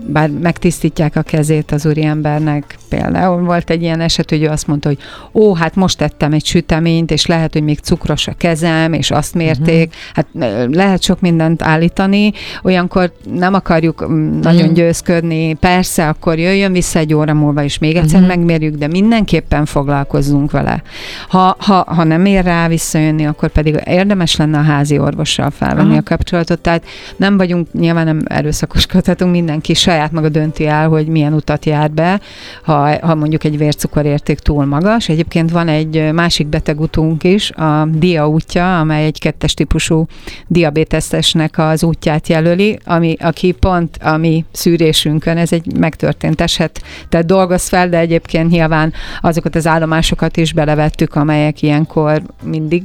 bár 0.07 0.31
megtisztítják 0.31 1.17
a 1.17 1.23
kezét 1.23 1.71
az 1.71 1.87
úriembernek, 1.87 2.77
például 2.89 3.43
volt 3.43 3.71
egy 3.71 3.83
ilyen 3.83 4.01
eset, 4.01 4.31
hogy 4.31 4.43
ő 4.43 4.49
azt 4.49 4.67
mondta, 4.67 4.89
hogy 4.89 4.99
ó, 5.33 5.55
hát 5.55 5.75
most 5.75 5.99
tettem 5.99 6.33
egy 6.33 6.45
süteményt, 6.45 7.11
és 7.11 7.27
lehet, 7.27 7.53
hogy 7.53 7.63
még 7.63 7.79
cukros 7.79 8.27
a 8.27 8.33
kezem, 8.33 8.93
és 8.93 9.11
azt 9.11 9.35
mérték, 9.35 9.89
uh-huh. 9.89 10.45
hát 10.45 10.67
lehet 10.75 11.03
sok 11.03 11.21
mindent 11.21 11.63
állítani, 11.63 12.33
olyankor 12.63 13.13
nem 13.35 13.55
akarjuk 13.55 14.09
nagyon 14.41 14.61
uh-huh. 14.61 14.73
győzködni, 14.73 15.55
persze, 15.55 16.09
akkor 16.09 16.39
jöjjön 16.39 16.73
vissza 16.73 16.99
egy 16.99 17.15
óra 17.15 17.35
múlva, 17.35 17.63
és 17.63 17.79
még 17.79 17.97
egyszer 17.97 18.21
uh-huh. 18.21 18.37
megmérjük, 18.37 18.75
de 18.75 18.87
mindenképpen 18.87 19.65
foglalkozzunk 19.65 20.51
vele. 20.51 20.83
Ha, 21.29 21.57
ha, 21.59 21.85
ha 21.87 22.05
nem 22.05 22.25
ér 22.25 22.45
rá 22.45 22.69
visszajönni, 22.69 23.27
akkor 23.27 23.49
pedig 23.49 23.81
érdemes 23.85 24.37
lenne 24.37 24.59
a 24.59 24.63
házi 24.63 24.99
orvossal 24.99 25.51
felvenni 25.51 25.89
uh-huh. 25.89 25.99
a 25.99 26.03
kapcsolatot, 26.17 26.61
tehát 26.61 26.85
nem 27.17 27.37
vagyunk, 27.37 27.73
nyilván 27.73 28.05
nem 28.05 28.21
erőszakoskodhatunk, 28.25 29.31
mindenki 29.31 29.75
saját 29.75 30.13
maga 30.13 30.29
dönti 30.29 30.67
el, 30.67 30.89
hogy 30.89 31.07
milyen 31.07 31.33
utat 31.33 31.65
jár 31.65 31.91
be, 31.91 32.21
ha, 32.63 33.07
ha 33.07 33.15
mondjuk 33.15 33.45
egy 33.45 33.59
vércukorérték 33.59 34.39
túl 34.39 34.65
magas. 34.65 35.09
Egyébként 35.09 35.51
van 35.51 35.69
egy 35.69 36.13
másik 36.13 36.47
betegutunk 36.47 37.25
is, 37.25 37.51
a 37.51 37.89
DIA 37.93 38.29
útja, 38.29 38.79
amely 38.79 39.05
egy 39.05 39.19
kettes 39.19 39.55
típusú 39.55 40.07
diabétesztesnek 40.47 41.59
az 41.59 41.83
útját 41.83 42.29
jelöli, 42.29 42.79
ami, 42.85 43.17
aki 43.21 43.53
pont 43.53 43.99
a 44.03 44.17
mi 44.17 44.45
szűrésünkön, 44.53 45.37
ez 45.37 45.53
egy 45.53 45.77
megtörtént 45.79 46.41
eset, 46.41 46.83
tehát 47.09 47.27
dolgoz 47.27 47.69
fel, 47.69 47.89
de 47.89 47.99
egyébként 47.99 48.51
nyilván 48.51 48.93
azokat 49.21 49.55
az 49.55 49.67
állomásokat 49.67 50.37
is 50.37 50.53
belevettük, 50.53 51.15
amelyek 51.15 51.63
ilyenkor 51.63 52.23
mindig 52.43 52.83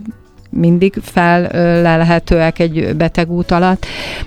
mindig 0.51 0.93
felelhetőek 1.01 2.59
egy 2.59 2.95
beteg 2.95 3.31
út 3.31 3.51
alatt. 3.51 3.85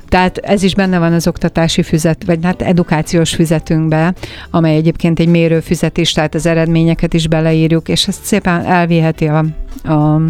Tehát 0.08 0.38
ez 0.38 0.62
is 0.62 0.74
benne 0.74 0.98
van 0.98 1.12
az 1.12 1.26
oktatási 1.26 1.82
füzet, 1.82 2.24
vagy 2.26 2.38
hát 2.42 2.62
edukációs 2.62 3.34
füzetünkbe, 3.34 4.14
amely 4.50 4.76
egyébként 4.76 5.20
egy 5.20 5.28
mérőfüzet 5.28 5.98
is, 5.98 6.12
tehát 6.12 6.34
az 6.34 6.46
eredményeket 6.46 7.14
is 7.14 7.28
beleírjuk, 7.28 7.88
és 7.88 8.08
ezt 8.08 8.24
szépen 8.24 8.64
elviheti 8.64 9.26
a, 9.26 9.44
a, 9.84 10.20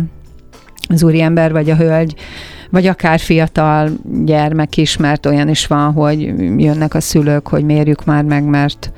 az 0.88 1.02
úriember 1.02 1.52
vagy 1.52 1.70
a 1.70 1.76
hölgy 1.76 2.14
vagy 2.70 2.87
akár 2.87 3.18
fiatal 3.18 3.90
gyermek 4.24 4.76
is, 4.76 4.96
mert 4.96 5.26
olyan 5.26 5.48
is 5.48 5.66
van, 5.66 5.92
hogy 5.92 6.20
jönnek 6.57 6.94
a 6.94 7.00
szülők, 7.00 7.48
hogy 7.48 7.64
mérjük 7.64 8.04
már 8.04 8.24
meg, 8.24 8.44
mert 8.44 8.92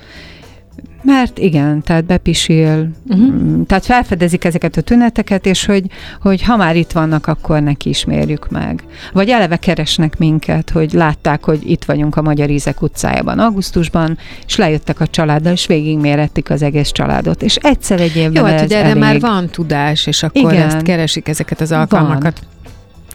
mert 1.06 1.38
igen, 1.38 1.82
tehát 1.82 2.04
bepisil, 2.04 2.88
uh-huh. 3.08 3.66
tehát 3.66 3.84
felfedezik 3.84 4.44
ezeket 4.44 4.76
a 4.76 4.80
tüneteket, 4.80 5.46
és 5.46 5.64
hogy, 5.64 5.84
hogy 6.20 6.42
ha 6.42 6.56
már 6.56 6.76
itt 6.76 6.92
vannak, 6.92 7.26
akkor 7.26 7.62
neki 7.62 7.88
is 7.88 8.04
mérjük 8.04 8.50
meg. 8.50 8.82
Vagy 9.12 9.28
eleve 9.28 9.56
keresnek 9.56 10.18
minket, 10.18 10.70
hogy 10.70 10.92
látták, 10.92 11.44
hogy 11.44 11.70
itt 11.70 11.84
vagyunk 11.84 12.16
a 12.16 12.22
Magyar 12.22 12.50
Ízek 12.50 12.82
utcájában 12.82 13.38
augusztusban, 13.38 14.18
és 14.46 14.56
lejöttek 14.56 15.00
a 15.00 15.06
családdal, 15.06 15.52
és 15.52 15.66
végigmérettik 15.66 16.50
az 16.50 16.62
egész 16.62 16.90
családot. 16.90 17.42
És 17.42 17.56
egyszer 17.56 18.00
egy 18.00 18.16
évben 18.16 18.42
Jó, 18.42 18.44
hát 18.44 18.64
ugye 18.64 18.76
erre 18.76 18.88
elég. 18.88 19.02
már 19.02 19.20
van 19.20 19.48
tudás, 19.48 20.06
és 20.06 20.22
akkor 20.22 20.52
igen. 20.52 20.66
ezt 20.66 20.82
keresik 20.82 21.28
ezeket 21.28 21.60
az 21.60 21.72
alkalmakat. 21.72 22.38
Van. 22.40 22.55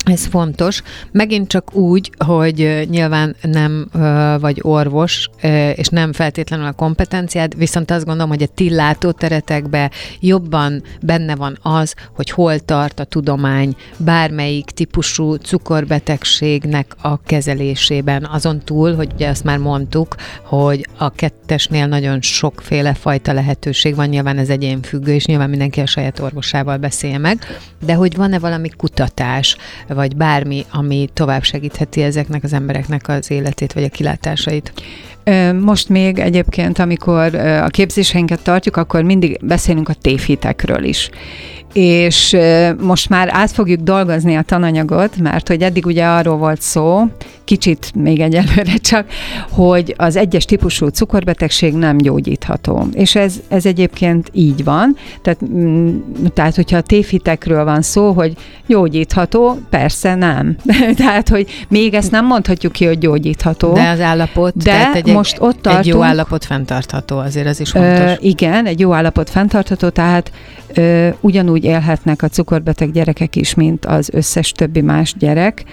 Ez 0.05 0.25
fontos. 0.25 0.81
Megint 1.11 1.47
csak 1.47 1.75
úgy, 1.75 2.11
hogy 2.25 2.87
nyilván 2.89 3.35
nem 3.41 3.87
vagy 4.39 4.59
orvos, 4.61 5.29
és 5.75 5.87
nem 5.87 6.13
feltétlenül 6.13 6.65
a 6.65 6.71
kompetenciád, 6.71 7.57
viszont 7.57 7.91
azt 7.91 8.05
gondolom, 8.05 8.29
hogy 8.29 8.43
a 8.43 8.53
ti 8.55 8.69
látóteretekben 8.69 9.91
jobban 10.19 10.83
benne 11.01 11.35
van 11.35 11.57
az, 11.61 11.95
hogy 12.15 12.29
hol 12.29 12.59
tart 12.59 12.99
a 12.99 13.03
tudomány 13.03 13.75
bármelyik 13.97 14.65
típusú 14.65 15.33
cukorbetegségnek 15.33 16.95
a 17.01 17.21
kezelésében. 17.21 18.25
Azon 18.25 18.59
túl, 18.59 18.95
hogy 18.95 19.11
ugye 19.13 19.29
azt 19.29 19.43
már 19.43 19.57
mondtuk, 19.57 20.15
hogy 20.43 20.87
a 20.97 21.09
kettesnél 21.09 21.87
nagyon 21.87 22.21
sokféle 22.21 22.93
fajta 22.93 23.33
lehetőség 23.33 23.95
van, 23.95 24.07
nyilván 24.07 24.37
ez 24.37 24.49
egyénfüggő, 24.49 25.13
és 25.13 25.25
nyilván 25.25 25.49
mindenki 25.49 25.79
a 25.79 25.85
saját 25.85 26.19
orvosával 26.19 26.77
beszélje 26.77 27.17
meg, 27.17 27.61
de 27.85 27.93
hogy 27.93 28.15
van-e 28.15 28.39
valami 28.39 28.69
kutatás, 28.77 29.57
vagy 30.01 30.15
bármi, 30.15 30.65
ami 30.71 31.09
tovább 31.13 31.43
segítheti 31.43 32.01
ezeknek 32.01 32.43
az 32.43 32.53
embereknek 32.53 33.07
az 33.07 33.31
életét, 33.31 33.73
vagy 33.73 33.83
a 33.83 33.89
kilátásait? 33.89 34.73
Most 35.59 35.89
még 35.89 36.19
egyébként, 36.19 36.79
amikor 36.79 37.35
a 37.35 37.67
képzéseinket 37.67 38.43
tartjuk, 38.43 38.77
akkor 38.77 39.03
mindig 39.03 39.39
beszélünk 39.41 39.89
a 39.89 39.93
tévhitekről 39.93 40.83
is 40.83 41.09
és 41.73 42.37
most 42.79 43.09
már 43.09 43.29
át 43.31 43.51
fogjuk 43.51 43.79
dolgozni 43.79 44.35
a 44.35 44.41
tananyagot, 44.41 45.17
mert 45.17 45.47
hogy 45.47 45.61
eddig 45.61 45.85
ugye 45.85 46.05
arról 46.05 46.37
volt 46.37 46.61
szó, 46.61 47.07
kicsit 47.43 47.91
még 47.95 48.19
egyelőre 48.19 48.77
csak, 48.91 49.05
hogy 49.49 49.93
az 49.97 50.15
egyes 50.15 50.45
típusú 50.45 50.87
cukorbetegség 50.87 51.73
nem 51.73 51.97
gyógyítható. 51.97 52.87
És 52.93 53.15
ez, 53.15 53.33
ez 53.47 53.65
egyébként 53.65 54.29
így 54.33 54.63
van. 54.63 54.95
Tehát, 55.21 55.39
mm, 55.53 55.97
tehát, 56.33 56.55
hogyha 56.55 56.77
a 56.77 56.81
tévhitekről 56.81 57.63
van 57.63 57.81
szó, 57.81 58.11
hogy 58.11 58.33
gyógyítható, 58.67 59.59
persze 59.69 60.15
nem. 60.15 60.55
tehát, 60.97 61.29
hogy 61.29 61.65
még 61.67 61.93
ezt 61.93 62.11
nem 62.11 62.25
mondhatjuk 62.25 62.71
ki, 62.71 62.85
hogy 62.85 62.97
gyógyítható. 62.97 63.73
De 63.73 63.89
az 63.89 63.99
állapot, 63.99 64.57
de 64.57 64.63
tehát 64.63 64.95
egy, 64.95 65.13
most 65.13 65.37
ott 65.39 65.61
tartunk, 65.61 65.85
egy 65.85 65.91
jó 65.91 66.01
állapot 66.03 66.45
fenntartható, 66.45 67.17
azért 67.17 67.47
ez 67.47 67.59
is 67.59 67.69
fontos. 67.69 68.09
Ö, 68.09 68.13
igen, 68.19 68.65
egy 68.65 68.79
jó 68.79 68.93
állapot 68.93 69.29
fenntartható, 69.29 69.89
tehát 69.89 70.31
ö, 70.73 71.09
ugyanúgy 71.19 71.63
élhetnek 71.63 72.21
a 72.21 72.27
cukorbeteg 72.27 72.91
gyerekek 72.91 73.35
is, 73.35 73.53
mint 73.53 73.85
az 73.85 74.09
összes 74.13 74.51
többi 74.51 74.81
más 74.81 75.15
gyerek. 75.19 75.63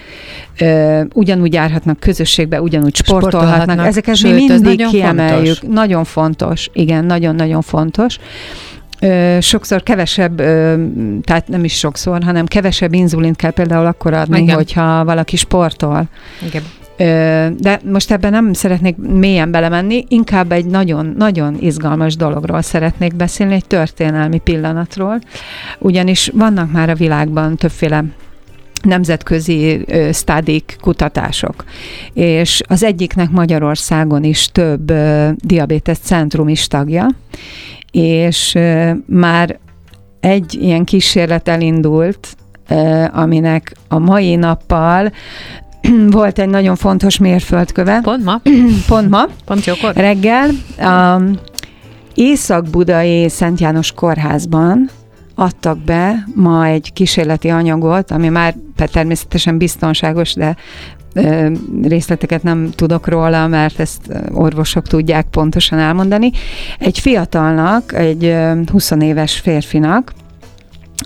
Ö, 0.59 1.01
ugyanúgy 1.13 1.53
járhatnak 1.53 1.99
közösségbe, 1.99 2.61
ugyanúgy 2.61 2.95
sportolhatnak. 2.95 3.41
sportolhatnak. 3.41 3.87
Ezeket 3.87 4.15
Sőt, 4.15 4.33
mi 4.33 4.37
mindig 4.37 4.61
nagyon 4.61 4.89
kiemeljük. 4.89 5.55
Fontos. 5.55 5.75
Nagyon 5.75 6.03
fontos. 6.03 6.69
Igen, 6.73 7.05
nagyon-nagyon 7.05 7.61
fontos. 7.61 8.17
Sokszor 9.39 9.83
kevesebb, 9.83 10.35
tehát 11.23 11.47
nem 11.47 11.63
is 11.63 11.77
sokszor, 11.77 12.23
hanem 12.23 12.45
kevesebb 12.45 12.93
inzulint 12.93 13.35
kell 13.35 13.51
például 13.51 13.85
akkor 13.85 14.13
adni, 14.13 14.41
Igen. 14.41 14.55
hogyha 14.55 15.05
valaki 15.05 15.35
sportol. 15.35 16.03
Igen. 16.47 16.63
De 17.57 17.79
most 17.91 18.11
ebben 18.11 18.31
nem 18.31 18.53
szeretnék 18.53 18.97
mélyen 18.97 19.51
belemenni, 19.51 20.05
inkább 20.07 20.51
egy 20.51 20.65
nagyon-nagyon 20.65 21.57
izgalmas 21.59 22.15
dologról 22.15 22.61
szeretnék 22.61 23.15
beszélni, 23.15 23.53
egy 23.53 23.67
történelmi 23.67 24.39
pillanatról, 24.39 25.19
ugyanis 25.79 26.31
vannak 26.33 26.71
már 26.71 26.89
a 26.89 26.95
világban 26.95 27.55
többféle 27.55 28.03
nemzetközi 28.81 29.85
stádik 30.13 30.77
kutatások. 30.81 31.63
És 32.13 32.61
az 32.67 32.83
egyiknek 32.83 33.29
Magyarországon 33.29 34.23
is 34.23 34.47
több 34.47 34.93
diabetes 35.35 35.97
centrum 35.97 36.47
is 36.47 36.67
tagja, 36.67 37.07
és 37.91 38.57
már 39.05 39.59
egy 40.19 40.57
ilyen 40.61 40.83
kísérlet 40.83 41.47
elindult, 41.47 42.35
aminek 43.11 43.73
a 43.87 43.99
mai 43.99 44.35
nappal 44.35 45.11
volt 46.09 46.39
egy 46.39 46.49
nagyon 46.49 46.75
fontos 46.75 47.17
mérföldköve. 47.17 47.99
Pont 48.01 48.23
ma? 48.23 48.41
Pont 48.87 49.09
ma. 49.09 49.25
Pont 49.45 49.65
jókor? 49.65 49.93
Reggel. 49.93 50.49
A 50.77 51.21
Észak-Budai 52.13 53.29
Szent 53.29 53.59
János 53.59 53.91
Kórházban 53.91 54.89
adtak 55.35 55.77
be 55.77 56.23
ma 56.35 56.65
egy 56.65 56.93
kísérleti 56.93 57.49
anyagot, 57.49 58.11
ami 58.11 58.29
már 58.29 58.55
természetesen 58.75 59.57
biztonságos, 59.57 60.33
de 60.33 60.55
részleteket 61.83 62.43
nem 62.43 62.69
tudok 62.75 63.07
róla, 63.07 63.47
mert 63.47 63.79
ezt 63.79 64.01
orvosok 64.31 64.87
tudják 64.87 65.27
pontosan 65.31 65.79
elmondani. 65.79 66.31
Egy 66.79 66.99
fiatalnak, 66.99 67.93
egy 67.93 68.35
20 68.71 68.91
éves 68.91 69.39
férfinak, 69.39 70.13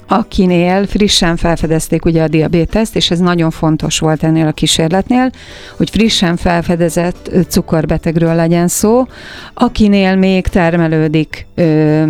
akinél 0.08 0.88
frissen 0.88 1.36
felfedezték 1.36 2.06
ugye 2.06 2.24
a 2.24 2.28
diabéteszt, 2.28 2.96
és 2.96 3.12
ez 3.12 3.20
nagyon 3.20 3.52
fontos 3.52 4.00
volt 4.00 4.24
ennél 4.24 4.48
a 4.48 4.52
kísérletnél, 4.52 5.30
hogy 5.78 5.90
frissen 5.90 6.36
felfedezett 6.36 7.32
cukorbetegről 7.48 8.36
legyen 8.36 8.68
szó, 8.68 9.06
akinél 9.54 10.16
még 10.16 10.48
termelődik 10.48 11.46
ö, 11.56 12.04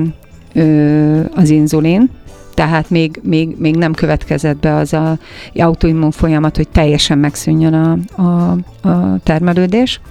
ö, 0.54 1.20
az 1.36 1.50
inzulin, 1.50 2.10
tehát 2.54 2.90
még, 2.90 3.20
még, 3.24 3.56
még 3.58 3.76
nem 3.76 3.94
következett 3.94 4.58
be 4.58 4.76
az 4.76 4.94
a 4.94 5.18
autoimmun 5.56 6.12
folyamat, 6.12 6.56
hogy 6.56 6.68
teljesen 6.68 7.18
megszűnjön 7.18 7.74
a, 7.74 7.98
a, 8.22 8.58
a 8.90 9.20
termelődés 9.24 10.02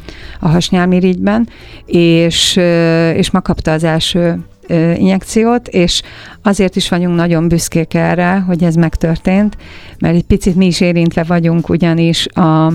a 0.41 0.49
hasnyálmirigyben, 0.49 1.49
és, 1.87 2.57
és 3.15 3.31
ma 3.31 3.41
kapta 3.41 3.73
az 3.73 3.85
első 3.85 4.39
injekciót, 4.97 5.69
és 5.69 6.03
azért 6.43 6.77
is 6.77 6.89
vagyunk 6.89 7.17
nagyon 7.17 7.49
büszkék 7.49 7.95
erre, 7.95 8.39
hogy 8.47 8.65
ez 8.65 8.75
megtörtént, 8.75 9.57
mert 9.99 10.15
egy 10.15 10.25
picit 10.25 10.55
mi 10.55 10.67
is 10.67 10.81
érintve 10.81 11.23
vagyunk, 11.23 11.69
ugyanis 11.69 12.27
a 12.27 12.73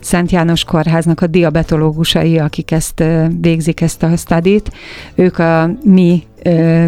Szent 0.00 0.30
János 0.30 0.64
Kórháznak 0.64 1.20
a 1.20 1.26
diabetológusai, 1.26 2.38
akik 2.38 2.70
ezt 2.70 3.04
végzik 3.40 3.80
ezt 3.80 4.02
a 4.02 4.16
stadit, 4.16 4.70
ők 5.14 5.38
a 5.38 5.70
mi 5.84 6.22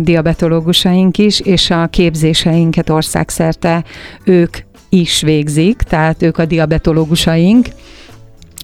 diabetológusaink 0.01 1.19
is, 1.19 1.41
és 1.41 1.71
a 1.71 1.87
képzéseinket 1.87 2.91
országszerte 2.91 3.85
ők 4.25 4.57
is 4.89 5.23
végzik, 5.23 5.77
tehát 5.77 6.23
ők 6.23 6.39
a 6.39 6.45
diabetológusaink, 6.45 7.67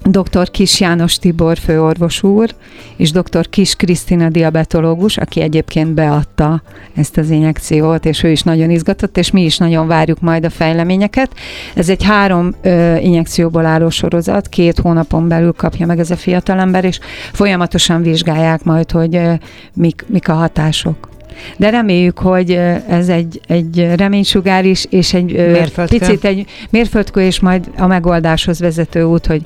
dr. 0.05 0.51
Kis 0.51 0.81
János 0.81 1.19
Tibor 1.19 1.59
főorvos 1.59 2.23
úr, 2.23 2.55
és 2.97 3.11
dr. 3.11 3.49
Kis 3.49 3.75
Krisztina 3.75 4.29
diabetológus, 4.29 5.17
aki 5.17 5.41
egyébként 5.41 5.95
beadta 5.95 6.63
ezt 6.95 7.17
az 7.17 7.31
injekciót, 7.31 8.05
és 8.05 8.23
ő 8.23 8.31
is 8.31 8.43
nagyon 8.43 8.71
izgatott, 8.71 9.17
és 9.17 9.31
mi 9.31 9.45
is 9.45 9.59
nagyon 9.59 9.87
várjuk 9.87 10.21
majd 10.21 10.45
a 10.45 10.51
fejleményeket. 10.51 11.31
Ez 11.75 11.89
egy 11.89 12.05
három 12.05 12.55
ö, 12.63 12.97
injekcióból 12.97 13.67
álló 13.67 13.91
sorozat, 13.91 14.49
két 14.49 14.79
hónapon 14.79 15.29
belül 15.29 15.53
kapja 15.53 15.87
meg 15.87 15.99
ez 15.99 16.11
a 16.11 16.17
fiatalember, 16.17 16.85
és 16.85 16.99
folyamatosan 17.33 18.03
vizsgálják 18.03 18.65
majd, 18.65 18.91
hogy 18.91 19.17
ö, 19.17 19.33
mik, 19.75 20.05
mik 20.09 20.29
a 20.29 20.33
hatások. 20.33 21.11
De 21.57 21.71
reméljük, 21.71 22.19
hogy 22.19 22.51
ez 22.89 23.09
egy, 23.09 23.41
egy 23.47 23.91
reménysugár 23.97 24.65
is, 24.65 24.87
és 24.91 25.15
egy 25.15 25.33
mérföldkő. 25.33 25.99
picit 25.99 26.25
egy 26.25 26.47
mérföldkő, 26.71 27.21
és 27.21 27.41
majd 27.41 27.71
a 27.77 27.87
megoldáshoz 27.87 28.61
vezető 28.61 29.03
út, 29.03 29.27
hogy 29.27 29.43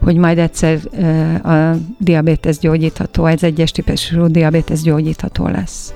hogy 0.00 0.16
majd 0.16 0.38
egyszer 0.38 0.80
a 1.44 1.76
diabétesz 1.98 2.58
gyógyítható, 2.58 3.26
ez 3.26 3.42
egyes 3.42 3.72
típusú 3.72 4.26
diabétesz 4.26 4.82
gyógyítható 4.82 5.46
lesz. 5.46 5.94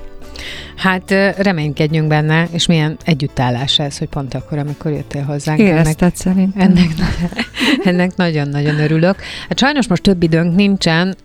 Hát 0.83 1.11
reménykedjünk 1.37 2.07
benne, 2.07 2.47
és 2.51 2.65
milyen 2.65 2.97
együttállás 3.05 3.79
ez, 3.79 3.97
hogy 3.97 4.07
pont 4.07 4.33
akkor, 4.33 4.57
amikor 4.57 4.91
jöttél 4.91 5.23
hozzánk. 5.23 5.59
Érezted 5.59 6.01
ennek, 6.01 6.15
szerintem. 6.15 6.61
Ennek, 6.61 6.89
ennek 7.83 8.15
nagyon-nagyon 8.15 8.79
örülök. 8.79 9.15
Hát 9.49 9.59
sajnos 9.59 9.87
most 9.87 10.01
több 10.01 10.23
időnk 10.23 10.55
nincsen, 10.55 11.15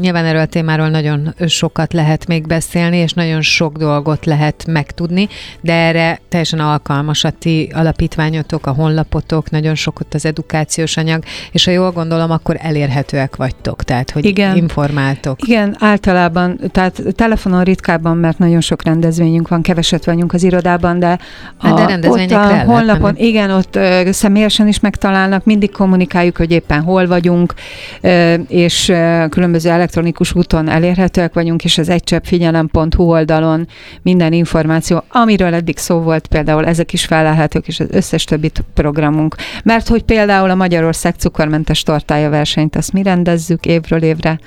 nyilván 0.00 0.24
erről 0.24 0.40
a 0.40 0.46
témáról 0.46 0.88
nagyon 0.88 1.34
sokat 1.46 1.92
lehet 1.92 2.26
még 2.26 2.46
beszélni, 2.46 2.96
és 2.96 3.12
nagyon 3.12 3.42
sok 3.42 3.76
dolgot 3.76 4.26
lehet 4.26 4.66
megtudni, 4.66 5.28
de 5.60 5.72
erre 5.72 6.20
teljesen 6.28 6.60
alkalmas 6.60 7.24
a 7.24 7.30
ti 7.30 7.70
alapítványotok, 7.74 8.66
a 8.66 8.72
honlapotok, 8.72 9.50
nagyon 9.50 9.74
sok 9.74 10.00
ott 10.00 10.14
az 10.14 10.26
edukációs 10.26 10.96
anyag, 10.96 11.24
és 11.52 11.64
ha 11.64 11.70
jól 11.70 11.90
gondolom, 11.90 12.30
akkor 12.30 12.56
elérhetőek 12.60 13.36
vagytok, 13.36 13.84
tehát 13.84 14.10
hogy 14.10 14.24
Igen. 14.24 14.56
informáltok. 14.56 15.42
Igen, 15.46 15.76
általában, 15.78 16.60
tehát 16.72 17.02
telefonon 17.14 17.64
ritkábban, 17.64 18.16
mert 18.16 18.38
nagyon 18.38 18.60
sok 18.60 18.84
rend 18.84 19.06
rendezvényünk 19.08 19.48
van, 19.48 19.62
keveset 19.62 20.04
vagyunk 20.04 20.32
az 20.32 20.42
irodában, 20.42 20.98
de, 20.98 21.18
hát 21.58 22.00
de 22.00 22.08
ott 22.08 22.30
a 22.30 22.64
honlapon, 22.64 23.16
igen, 23.16 23.50
ott 23.50 23.76
ö, 23.76 24.08
személyesen 24.12 24.68
is 24.68 24.80
megtalálnak, 24.80 25.44
mindig 25.44 25.70
kommunikáljuk, 25.70 26.36
hogy 26.36 26.50
éppen 26.50 26.82
hol 26.82 27.06
vagyunk, 27.06 27.54
ö, 28.00 28.34
és 28.48 28.88
ö, 28.88 29.24
különböző 29.30 29.70
elektronikus 29.70 30.34
úton 30.34 30.68
elérhetőek 30.68 31.34
vagyunk, 31.34 31.64
és 31.64 31.78
az 31.78 31.88
egycseppfigyelem.hu 31.88 33.02
oldalon 33.02 33.68
minden 34.02 34.32
információ, 34.32 35.04
amiről 35.08 35.54
eddig 35.54 35.78
szó 35.78 35.98
volt, 35.98 36.26
például 36.26 36.66
ezek 36.66 36.92
is 36.92 37.04
felelhetők, 37.04 37.68
és 37.68 37.80
az 37.80 37.88
összes 37.90 38.24
többi 38.24 38.50
programunk. 38.74 39.34
Mert 39.64 39.88
hogy 39.88 40.02
például 40.02 40.50
a 40.50 40.54
Magyarország 40.54 41.14
cukormentes 41.14 41.82
tortája 41.82 42.30
versenyt, 42.30 42.76
azt 42.76 42.92
mi 42.92 43.02
rendezzük 43.02 43.66
évről 43.66 44.02
évre, 44.02 44.38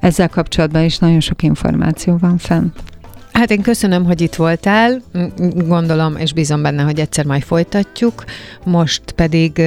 ezzel 0.00 0.28
kapcsolatban 0.28 0.84
is 0.84 0.98
nagyon 0.98 1.20
sok 1.20 1.42
információ 1.42 2.16
van 2.20 2.38
fent. 2.38 2.82
Hát 3.32 3.50
én 3.50 3.62
köszönöm, 3.62 4.04
hogy 4.04 4.20
itt 4.20 4.34
voltál, 4.34 5.02
gondolom 5.54 6.16
és 6.16 6.32
bízom 6.32 6.62
benne, 6.62 6.82
hogy 6.82 7.00
egyszer 7.00 7.24
majd 7.24 7.42
folytatjuk, 7.42 8.24
most 8.64 9.02
pedig 9.12 9.62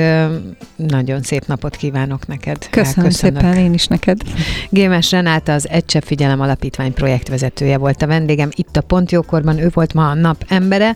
nagyon 0.76 1.22
szép 1.22 1.46
napot 1.46 1.76
kívánok 1.76 2.28
neked. 2.28 2.70
Köszönöm 2.70 3.06
Elköszönök. 3.06 3.42
szépen, 3.42 3.58
én 3.58 3.74
is 3.74 3.88
neked. 3.88 4.22
Gémes 4.70 5.12
Renáta 5.12 5.54
az 5.54 5.70
Egysebb 5.70 6.04
Figyelem 6.04 6.42
Alapítvány 6.42 6.94
projektvezetője 6.94 7.78
volt 7.78 8.02
a 8.02 8.08
vendégem, 8.08 8.50
itt 8.56 8.78
a 8.78 8.82
Pontjókorban, 8.82 9.60
ő 9.60 9.70
volt 9.74 9.94
ma 9.94 10.10
a 10.10 10.14
nap 10.14 10.44
embere. 10.48 10.96